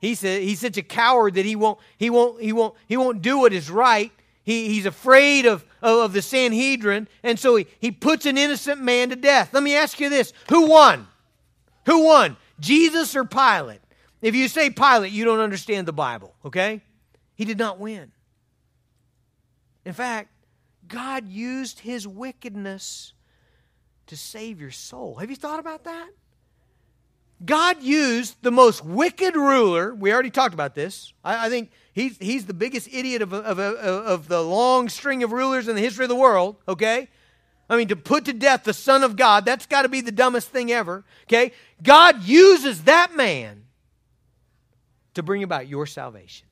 [0.00, 3.22] He says he's such a coward that he won't he won't he won't he won't
[3.22, 4.12] do what is right.
[4.46, 9.10] He, he's afraid of, of, the Sanhedrin, and so he, he puts an innocent man
[9.10, 9.52] to death.
[9.52, 11.08] Let me ask you this who won?
[11.86, 12.36] Who won?
[12.60, 13.80] Jesus or Pilate?
[14.22, 16.80] If you say Pilate, you don't understand the Bible, okay?
[17.34, 18.12] He did not win.
[19.84, 20.30] In fact,
[20.86, 23.14] God used his wickedness
[24.06, 25.16] to save your soul.
[25.16, 26.08] Have you thought about that?
[27.44, 29.92] God used the most wicked ruler.
[29.92, 31.12] We already talked about this.
[31.24, 35.24] I, I think he's, he's the biggest idiot of, of, of, of the long string
[35.24, 37.08] of rulers in the history of the world, okay?
[37.68, 40.12] I mean, to put to death the Son of God, that's got to be the
[40.12, 41.52] dumbest thing ever, okay?
[41.82, 43.64] God uses that man
[45.14, 46.46] to bring about your salvation.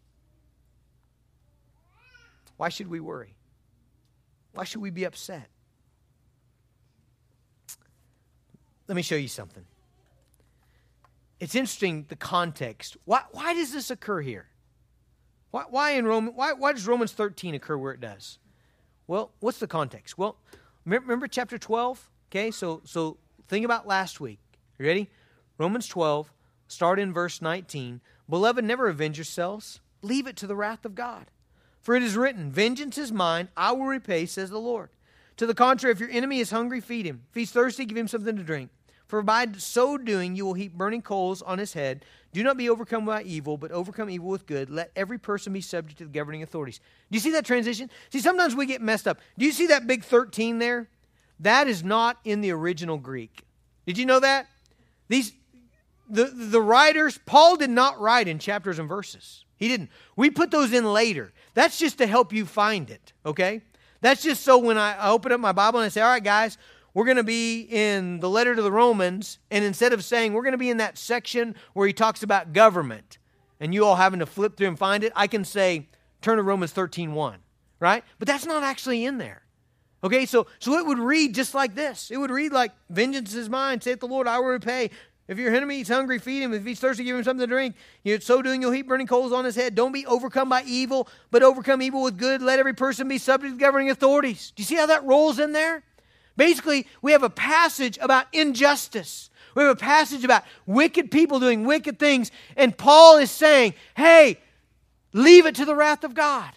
[2.57, 3.35] Why should we worry?
[4.55, 5.49] Why should we be upset?
[8.89, 9.65] Let me show you something.
[11.39, 12.97] It's interesting the context.
[13.05, 14.47] Why, why does this occur here?
[15.55, 18.41] Why, why in Roman, why, why does Romans 13 occur where it does?
[19.07, 20.19] Well, what's the context?
[20.19, 20.35] Well,
[20.85, 22.11] remember chapter 12?
[22.29, 24.41] Okay, so so think about last week.
[24.81, 25.09] You ready?
[25.57, 26.33] Romans 12,
[26.67, 28.01] start in verse 19.
[28.29, 29.79] Beloved, never avenge yourselves.
[30.03, 31.27] Leave it to the wrath of God.
[31.81, 34.89] For it is written, Vengeance is mine, I will repay, says the Lord.
[35.37, 37.23] To the contrary, if your enemy is hungry, feed him.
[37.29, 38.71] If he's thirsty, give him something to drink.
[39.15, 42.05] For by so doing, you will heap burning coals on his head.
[42.33, 44.71] Do not be overcome by evil, but overcome evil with good.
[44.71, 46.81] Let every person be subject to the governing authorities.
[47.13, 47.91] Do you see that transition?
[48.11, 49.21] See, sometimes we get messed up.
[49.39, 50.89] Do you see that big 13 there?
[51.39, 53.45] That is not in the original Greek.
[53.87, 54.49] Did you know that?
[55.07, 55.33] These
[56.11, 59.45] the the writers, Paul did not write in chapters and verses.
[59.55, 59.91] He didn't.
[60.17, 61.33] We put those in later.
[61.55, 63.63] That's just to help you find it, okay?
[64.01, 66.59] That's just so when I open up my Bible and I say, all right, guys,
[66.95, 70.43] we're going to be in the letter to the Romans, and instead of saying we're
[70.43, 73.19] going to be in that section where he talks about government,
[73.61, 75.89] and you all having to flip through and find it, I can say,
[76.23, 77.39] turn to Romans 13 1,
[77.81, 78.05] right?
[78.19, 79.43] But that's not actually in there.
[80.05, 82.11] Okay, so so it would read just like this.
[82.11, 84.91] It would read like, Vengeance is mine, saith the Lord, I will repay.
[85.27, 86.53] If your enemy is hungry, feed him.
[86.53, 87.77] If he's thirsty, give him something to drink.
[88.03, 89.75] You so doing, you'll heap burning coals on his head.
[89.75, 92.43] Don't be overcome by evil, but overcome evil with good.
[92.43, 94.53] Let every person be subject to governing authorities.
[94.55, 95.83] Do you see how that rolls in there?
[96.37, 99.31] Basically, we have a passage about injustice.
[99.55, 102.31] We have a passage about wicked people doing wicked things.
[102.57, 104.41] And Paul is saying, hey,
[105.13, 106.53] leave it to the wrath of God.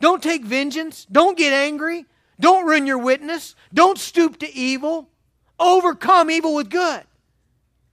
[0.00, 1.06] Don't take vengeance.
[1.10, 2.06] Don't get angry.
[2.40, 3.54] Don't ruin your witness.
[3.72, 5.08] Don't stoop to evil.
[5.60, 7.02] Overcome evil with good.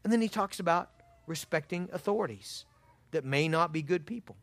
[0.04, 0.90] And then he talks about
[1.28, 2.66] respecting authorities
[3.12, 4.36] that may not be good people.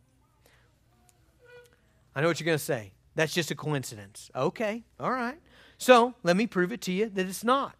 [2.14, 2.92] I know what you're going to say.
[3.14, 4.30] That's just a coincidence.
[4.34, 5.38] Okay, all right.
[5.78, 7.76] So let me prove it to you that it's not.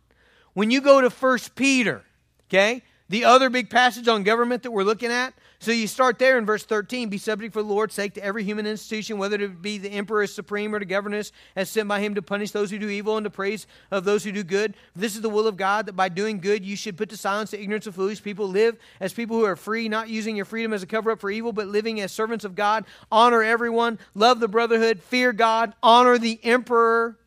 [0.55, 2.05] When you go to First Peter,
[2.49, 2.83] okay,
[3.13, 6.47] the other big passage on government that we're looking at, so you start there in
[6.47, 9.77] verse 13 be subject for the Lord's sake to every human institution, whether it be
[9.77, 12.79] the emperor as supreme or to governors as sent by him to punish those who
[12.79, 14.73] do evil and to praise of those who do good.
[14.97, 17.51] This is the will of God that by doing good you should put to silence
[17.51, 18.49] the ignorance of foolish people.
[18.49, 21.31] Live as people who are free, not using your freedom as a cover up for
[21.31, 22.87] evil, but living as servants of God.
[23.13, 27.19] Honor everyone, love the brotherhood, fear God, honor the emperor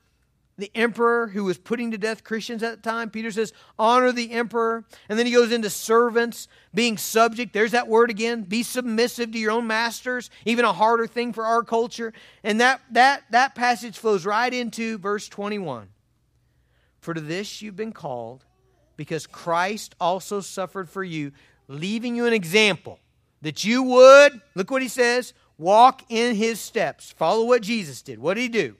[0.57, 3.09] the emperor who was putting to death Christians at the time.
[3.09, 4.85] Peter says, honor the emperor.
[5.09, 7.51] And then he goes into servants, being subject.
[7.51, 8.43] There's that word again.
[8.43, 12.13] Be submissive to your own masters, even a harder thing for our culture.
[12.43, 15.89] And that, that, that passage flows right into verse 21.
[16.99, 18.45] For to this you've been called,
[18.97, 21.33] because Christ also suffered for you,
[21.67, 22.99] leaving you an example
[23.41, 27.11] that you would, look what he says, walk in his steps.
[27.11, 28.19] Follow what Jesus did.
[28.19, 28.75] What did he do?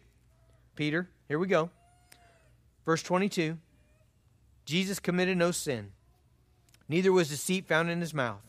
[0.75, 1.69] Peter, here we go.
[2.85, 3.57] Verse 22
[4.65, 5.91] Jesus committed no sin,
[6.89, 8.41] neither was deceit found in his mouth.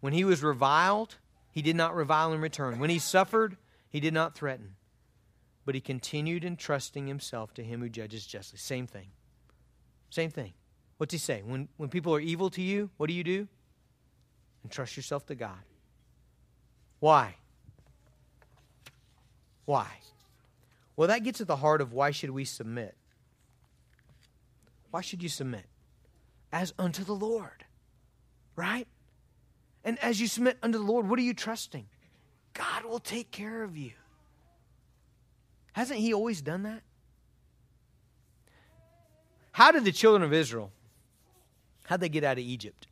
[0.00, 1.16] When he was reviled,
[1.50, 2.78] he did not revile in return.
[2.78, 3.56] When he suffered,
[3.88, 4.74] he did not threaten,
[5.64, 8.58] but he continued entrusting himself to him who judges justly.
[8.58, 9.06] Same thing.
[10.10, 10.52] Same thing.
[10.98, 11.42] What's he say?
[11.44, 13.48] When, when people are evil to you, what do you do?
[14.64, 15.62] Entrust yourself to God.
[17.00, 17.36] Why?
[19.64, 19.86] Why?
[20.96, 22.94] Well, that gets at the heart of why should we submit?
[24.90, 25.64] Why should you submit?
[26.52, 27.64] As unto the Lord,
[28.54, 28.86] right?
[29.84, 31.86] And as you submit unto the Lord, what are you trusting?
[32.52, 33.90] God will take care of you.
[35.72, 36.82] Hasn't He always done that?
[39.50, 40.70] How did the children of Israel,
[41.86, 42.86] how'd they get out of Egypt?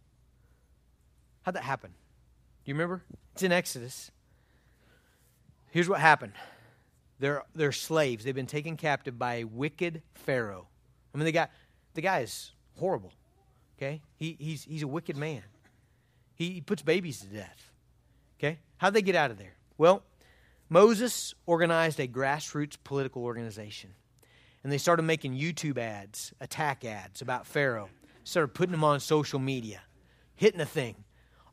[1.43, 1.91] How'd that happen?
[1.91, 3.03] Do you remember?
[3.33, 4.11] It's in Exodus.
[5.71, 6.33] Here's what happened.
[7.23, 8.25] They're, they're slaves.
[8.25, 10.67] They've been taken captive by a wicked Pharaoh.
[11.15, 11.47] I mean, the guy,
[11.95, 13.13] the guy is horrible.
[13.79, 14.03] Okay?
[14.17, 15.45] He, he's, he's a wicked man.
[16.35, 17.71] He, he puts babies to death.
[18.41, 18.59] Okay?
[18.79, 19.55] How'd they get out of there?
[19.79, 20.03] Well,
[20.69, 23.91] Moses organized a grassroots political organization.
[24.65, 27.89] And they started making YouTube ads, attack ads about Pharaoh.
[28.25, 29.83] Started putting them on social media,
[30.35, 30.97] hitting a thing.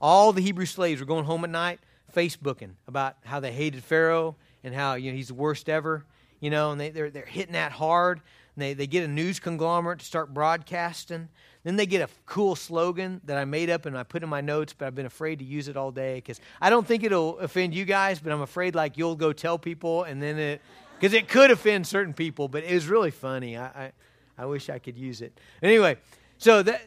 [0.02, 1.80] All the Hebrew slaves were going home at night,
[2.12, 6.06] Facebooking about how they hated Pharaoh and how you know he's the worst ever.
[6.40, 8.22] You know, and they, they're they're hitting that hard.
[8.56, 11.30] And they, they get a news conglomerate to start broadcasting.
[11.64, 14.42] Then they get a cool slogan that I made up and I put in my
[14.42, 17.38] notes, but I've been afraid to use it all day because I don't think it'll
[17.40, 20.62] offend you guys, but I'm afraid like you'll go tell people and then it,
[20.98, 23.56] because it could offend certain people, but it was really funny.
[23.56, 23.92] I, I,
[24.38, 25.40] I wish I could use it.
[25.62, 25.98] Anyway,
[26.38, 26.82] so that,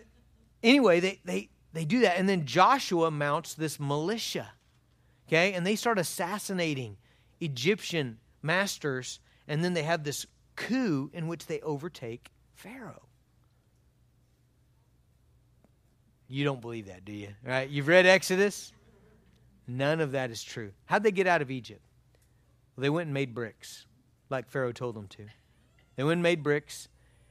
[0.63, 2.19] anyway, they, they, they do that.
[2.19, 4.51] And then Joshua mounts this militia,
[5.29, 5.53] okay?
[5.53, 6.97] And they start assassinating
[7.43, 9.21] Egyptian masters.
[9.49, 10.27] And then they have this
[10.57, 13.03] coup in which they overtake Pharaoh.
[16.29, 17.29] You don't believe that, do you?
[17.45, 17.69] Right?
[17.69, 18.73] You've read Exodus?
[19.67, 20.73] None of that is true.
[20.87, 21.83] How'd they get out of Egypt?
[22.75, 23.87] Well, they went and made bricks,
[24.31, 25.27] like Pharaoh told them to.
[25.97, 26.89] They went and made bricks,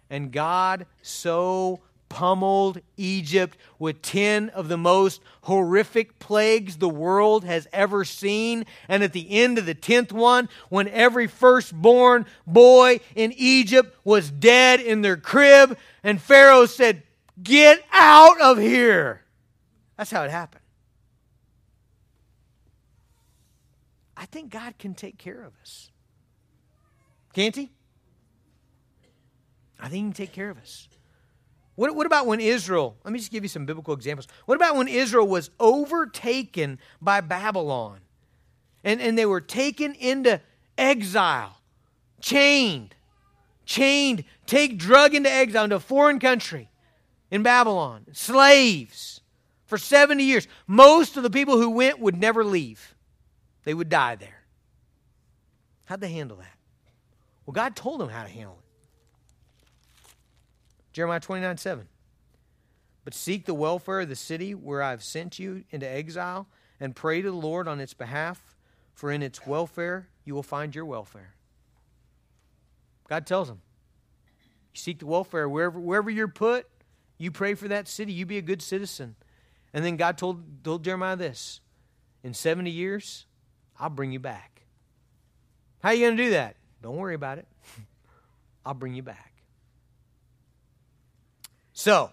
[0.10, 1.80] and God so
[2.12, 8.66] pummeled Egypt with 10 of the most horrific plagues the world has ever seen.
[8.90, 14.30] And at the end of the 10th one, when every firstborn boy in Egypt was
[14.30, 17.04] dead in their crib, and Pharaoh said,
[17.42, 19.24] Get out of here.
[19.98, 20.62] That's how it happened.
[24.18, 25.90] I think God can take care of us.
[27.34, 27.72] Can't He?
[29.80, 30.90] I think He can take care of us.
[31.76, 34.28] What, what about when Israel, let me just give you some biblical examples.
[34.46, 38.00] What about when Israel was overtaken by Babylon
[38.84, 40.42] and, and they were taken into
[40.78, 41.58] exile,
[42.20, 42.96] chained,
[43.66, 46.70] chained, take drug into exile into a foreign country
[47.30, 49.22] in Babylon, slaves
[49.66, 50.48] for 70 years.
[50.68, 52.96] Most of the people who went would never leave,
[53.64, 54.44] they would die there.
[55.86, 56.58] How'd they handle that?
[57.46, 58.61] Well, God told them how to handle it.
[60.94, 61.88] Jeremiah 29 7.
[63.04, 66.48] But seek the welfare of the city where I have sent you into exile,
[66.80, 68.56] and pray to the Lord on its behalf,
[68.94, 71.36] for in its welfare you will find your welfare.
[73.08, 73.62] God tells them,
[74.74, 76.68] you seek the welfare wherever, wherever you're put,
[77.18, 79.16] you pray for that city, you be a good citizen.
[79.74, 81.62] And then God told, told Jeremiah this
[82.24, 83.26] In 70 years,
[83.80, 84.64] I'll bring you back.
[85.82, 86.56] How are you going to do that?
[86.82, 87.48] Don't worry about it.
[88.66, 89.31] I'll bring you back.
[91.82, 92.12] So,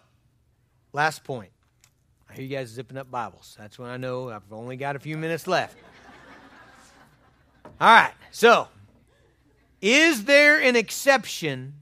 [0.95, 1.51] last point.
[2.27, 3.55] I hear you guys zipping up Bibles.
[3.61, 5.77] That's when I know I've only got a few minutes left.
[7.79, 8.15] All right.
[8.31, 8.69] So,
[9.83, 11.75] is there an exception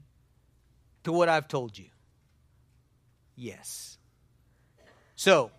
[1.05, 1.85] to what I've told you?
[3.37, 3.97] Yes.
[5.15, 5.51] So,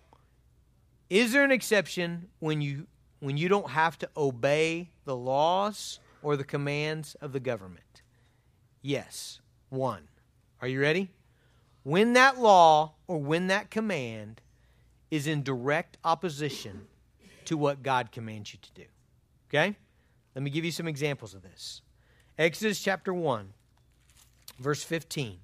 [1.09, 2.85] is there an exception when you
[3.21, 8.03] when you don't have to obey the laws or the commands of the government?
[8.83, 9.39] Yes.
[9.69, 10.09] One.
[10.61, 11.09] Are you ready?
[11.83, 14.41] When that law or when that command
[15.11, 16.87] is in direct opposition
[17.45, 18.85] to what God commands you to do.
[19.49, 19.75] Okay?
[20.35, 21.81] Let me give you some examples of this.
[22.37, 23.53] Exodus chapter 1,
[24.59, 25.39] verse 15.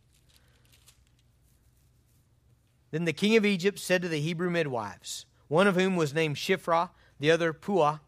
[2.91, 6.37] Then the king of Egypt said to the Hebrew midwives, one of whom was named
[6.37, 7.99] Shiphrah, the other Puah,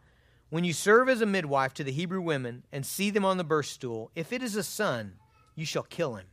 [0.50, 3.44] When you serve as a midwife to the Hebrew women and see them on the
[3.44, 5.16] birth stool, if it is a son,
[5.56, 6.28] you shall kill him.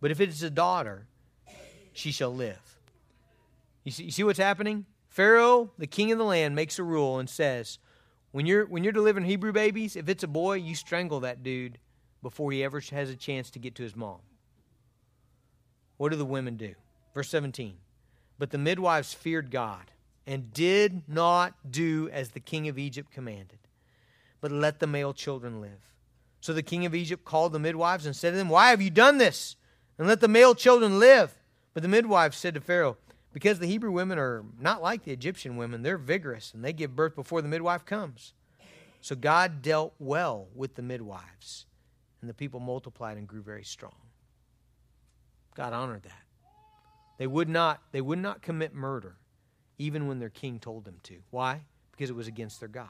[0.00, 1.06] But if it is a daughter,
[1.92, 2.78] she shall live.
[3.84, 4.84] You see, you see what's happening?
[5.08, 7.78] Pharaoh, the king of the land, makes a rule and says,
[8.32, 11.78] when you're when you're delivering Hebrew babies, if it's a boy, you strangle that dude
[12.22, 14.18] before he ever has a chance to get to his mom.
[15.96, 16.74] What do the women do?
[17.14, 17.76] Verse 17.
[18.38, 19.90] But the midwives feared God
[20.26, 23.60] and did not do as the king of Egypt commanded,
[24.42, 25.94] but let the male children live.
[26.40, 28.90] So the king of Egypt called the midwives and said to them, Why have you
[28.90, 29.56] done this?
[29.98, 31.34] And let the male children live.
[31.74, 32.96] But the midwife said to Pharaoh,
[33.32, 36.96] Because the Hebrew women are not like the Egyptian women, they're vigorous and they give
[36.96, 38.32] birth before the midwife comes.
[39.00, 41.66] So God dealt well with the midwives,
[42.20, 43.94] and the people multiplied and grew very strong.
[45.54, 46.22] God honored that.
[47.18, 49.16] They would not, they would not commit murder,
[49.78, 51.18] even when their king told them to.
[51.30, 51.60] Why?
[51.92, 52.88] Because it was against their God.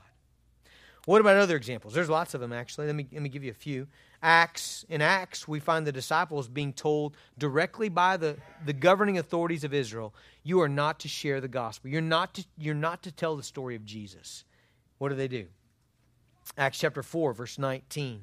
[1.05, 1.95] What about other examples?
[1.95, 2.87] There's lots of them, actually.
[2.87, 3.87] Let me, let me give you a few.
[4.27, 9.63] Acts, in Acts, we find the disciples being told directly by the, the governing authorities
[9.63, 10.13] of Israel,
[10.43, 11.91] you are not to share the gospel.
[11.91, 14.43] You're not to, you're not to tell the story of Jesus.
[14.99, 15.47] What do they do?
[16.59, 18.23] Acts chapter 4, verse 19.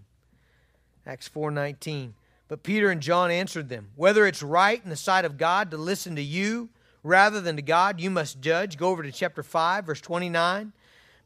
[1.08, 2.16] Acts 4 19.
[2.49, 5.78] But Peter and John answered them, Whether it's right in the sight of God to
[5.78, 6.68] listen to you
[7.01, 8.76] rather than to God, you must judge.
[8.76, 10.74] Go over to chapter 5, verse 29.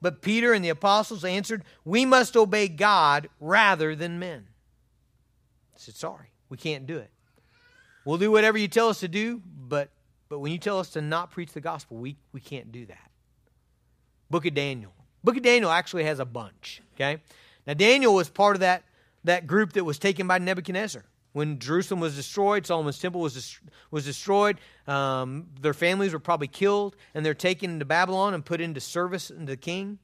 [0.03, 4.45] But Peter and the apostles answered, We must obey God rather than men.
[5.77, 7.11] I said, Sorry, we can't do it.
[8.03, 9.89] We'll do whatever you tell us to do, but,
[10.27, 13.11] but when you tell us to not preach the gospel, we, we can't do that.
[14.29, 14.93] Book of Daniel.
[15.23, 17.21] Book of Daniel actually has a bunch, okay?
[17.67, 18.83] Now, Daniel was part of that,
[19.25, 21.03] that group that was taken by Nebuchadnezzar.
[21.33, 23.59] When Jerusalem was destroyed, Solomon's temple was,
[23.91, 24.57] was destroyed,
[24.87, 29.29] um, their families were probably killed, and they're taken into Babylon and put into service
[29.29, 29.99] into the king.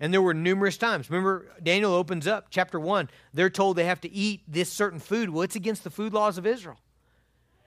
[0.00, 1.08] And there were numerous times.
[1.08, 3.08] Remember, Daniel opens up chapter 1.
[3.32, 5.30] They're told they have to eat this certain food.
[5.30, 6.78] Well, it's against the food laws of Israel.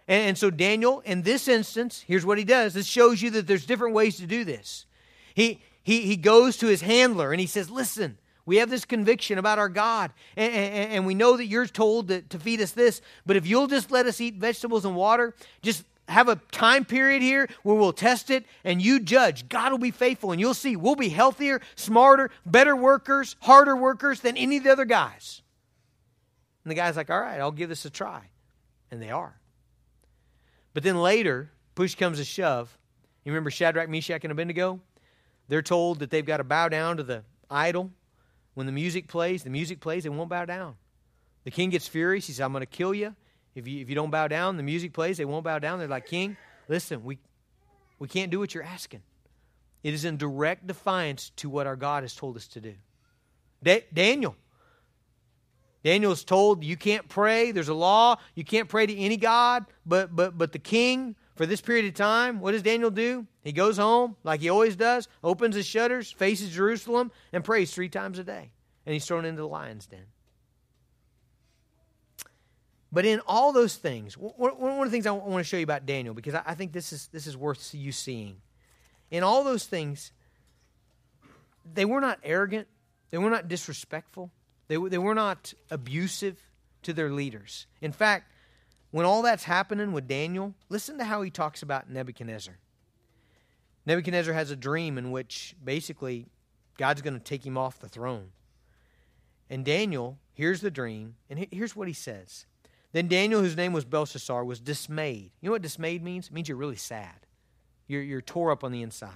[0.08, 2.74] And, and so, Daniel, in this instance, here's what he does.
[2.74, 4.86] This shows you that there's different ways to do this.
[5.34, 9.38] He, he, he goes to his handler and he says, Listen, we have this conviction
[9.38, 12.72] about our God, and, and, and we know that you're told to, to feed us
[12.72, 16.86] this, but if you'll just let us eat vegetables and water, just have a time
[16.86, 19.50] period here where we'll test it and you judge.
[19.50, 24.22] God will be faithful and you'll see we'll be healthier, smarter, better workers, harder workers
[24.22, 25.42] than any of the other guys.
[26.64, 28.22] And the guy's like, all right, I'll give this a try.
[28.92, 29.40] And they are.
[30.74, 32.78] But then later, push comes to shove.
[33.24, 34.80] You remember Shadrach, Meshach, and Abednego?
[35.48, 37.92] They're told that they've got to bow down to the idol.
[38.54, 40.76] When the music plays, the music plays, they won't bow down.
[41.44, 42.28] The king gets furious.
[42.28, 43.16] He says, I'm going to kill you.
[43.58, 45.80] If you, if you don't bow down, the music plays, they won't bow down.
[45.80, 46.38] They're like, King,
[46.68, 47.18] listen, we,
[47.98, 49.02] we can't do what you're asking.
[49.82, 52.76] It is in direct defiance to what our God has told us to do.
[53.64, 54.36] Da- Daniel.
[55.84, 57.52] Daniel is told you can't pray.
[57.52, 58.18] There's a law.
[58.36, 61.96] You can't pray to any God but, but, but the king for this period of
[61.96, 62.40] time.
[62.40, 63.26] What does Daniel do?
[63.44, 67.90] He goes home like he always does, opens his shutters, faces Jerusalem, and prays three
[67.90, 68.52] times a day.
[68.86, 70.06] And he's thrown into the lion's den.
[72.92, 75.86] But in all those things, one of the things I want to show you about
[75.86, 78.38] Daniel, because I think this is, this is worth you seeing.
[79.12, 80.12] In all those things,
[81.74, 82.68] they were not arrogant,
[83.10, 84.32] they were not disrespectful,
[84.68, 86.42] they, they were not abusive
[86.84, 87.68] to their leaders.
[87.82, 88.32] In fact,
[88.92, 92.58] when all that's happening with Daniel, listen to how he talks about Nebuchadnezzar.
[93.86, 96.28] Nebuchadnezzar has a dream in which basically
[96.78, 98.32] God's going to take him off the throne.
[99.50, 102.46] And Daniel hears the dream, and here's what he says
[102.98, 105.30] then Daniel, whose name was Belshazzar, was dismayed.
[105.40, 106.28] You know what dismayed means?
[106.28, 107.28] It means you're really sad.
[107.86, 109.12] You're, you're tore up on the inside.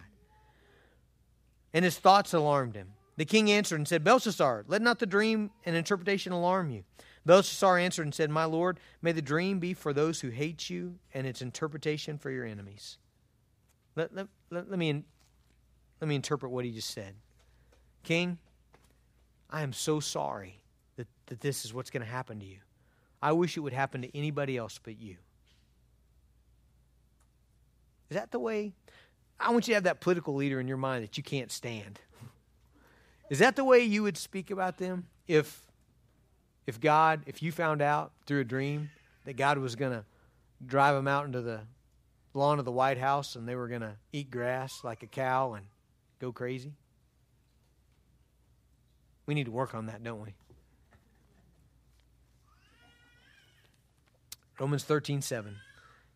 [1.73, 2.89] And his thoughts alarmed him.
[3.17, 6.83] The king answered and said, Belshazzar, let not the dream and interpretation alarm you.
[7.25, 10.99] Belshazzar answered and said, My lord, may the dream be for those who hate you
[11.11, 12.99] and its interpretation for your enemies.
[13.95, 15.03] Let, let, let, let, me,
[15.99, 17.15] let me interpret what he just said.
[18.03, 18.37] King,
[19.49, 20.61] I am so sorry
[20.97, 22.57] that, that this is what's going to happen to you.
[23.21, 25.17] I wish it would happen to anybody else but you.
[28.09, 28.73] Is that the way?
[29.39, 31.99] I want you to have that political leader in your mind that you can't stand.
[33.29, 35.61] Is that the way you would speak about them if
[36.67, 38.91] if God, if you found out through a dream
[39.25, 40.05] that God was going to
[40.65, 41.61] drive them out into the
[42.33, 45.53] lawn of the White House and they were going to eat grass like a cow
[45.53, 45.65] and
[46.19, 46.73] go crazy?
[49.25, 50.33] We need to work on that, don't we?
[54.61, 55.55] Romans 13, 7.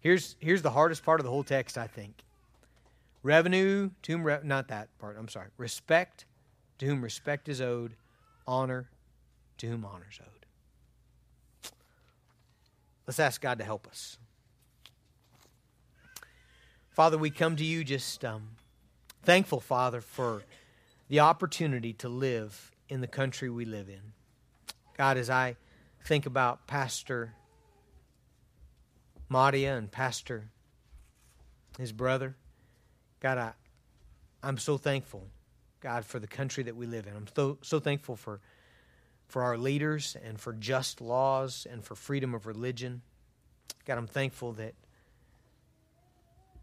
[0.01, 2.13] Here's, here's the hardest part of the whole text, I think.
[3.23, 5.47] Revenue to whom, re- not that part, I'm sorry.
[5.57, 6.25] Respect
[6.77, 7.95] to whom respect is owed,
[8.47, 8.87] honor
[9.57, 11.71] to whom honor is owed.
[13.07, 14.19] Let's ask God to help us.
[16.91, 18.49] Father, we come to you just um,
[19.23, 20.43] thankful, Father, for
[21.07, 24.13] the opportunity to live in the country we live in.
[24.95, 25.55] God, as I
[26.03, 27.33] think about Pastor
[29.29, 30.49] Madia and Pastor,
[31.79, 32.35] his brother.
[33.19, 33.51] God, I,
[34.43, 35.27] I'm so thankful,
[35.81, 37.15] God, for the country that we live in.
[37.15, 38.39] I'm so, so thankful for,
[39.27, 43.01] for our leaders and for just laws and for freedom of religion.
[43.85, 44.75] God, I'm thankful that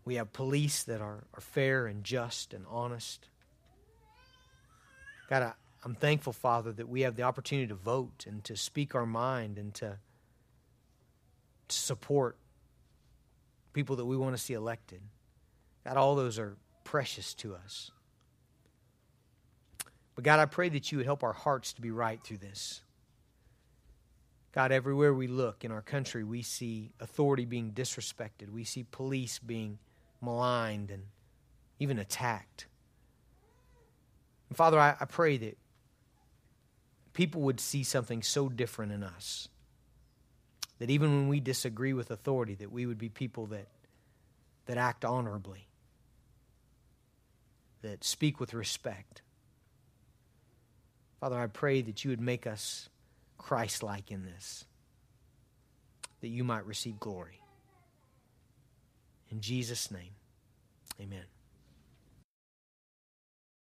[0.05, 3.29] we have police that are, are fair and just and honest.
[5.29, 5.53] God, I,
[5.85, 9.59] I'm thankful, Father, that we have the opportunity to vote and to speak our mind
[9.59, 9.99] and to,
[11.69, 12.37] to support
[13.73, 15.01] people that we want to see elected.
[15.85, 17.91] God, all those are precious to us.
[20.15, 22.83] But God, I pray that you would help our hearts to be right through this.
[24.53, 28.51] God, everywhere we look in our country, we see authority being disrespected.
[28.51, 29.79] We see police being
[30.21, 31.05] maligned and
[31.79, 32.67] even attacked.
[34.51, 35.57] And Father, I, I pray that
[37.15, 39.49] people would see something so different in us
[40.83, 43.69] that even when we disagree with authority, that we would be people that,
[44.67, 45.69] that act honorably,
[47.83, 49.23] that speak with respect.
[51.21, 52.89] Father, I pray that you would make us
[53.39, 54.65] Christ like in this,
[56.21, 57.41] that you might receive glory.
[59.31, 60.17] In Jesus' name,
[61.01, 61.27] amen.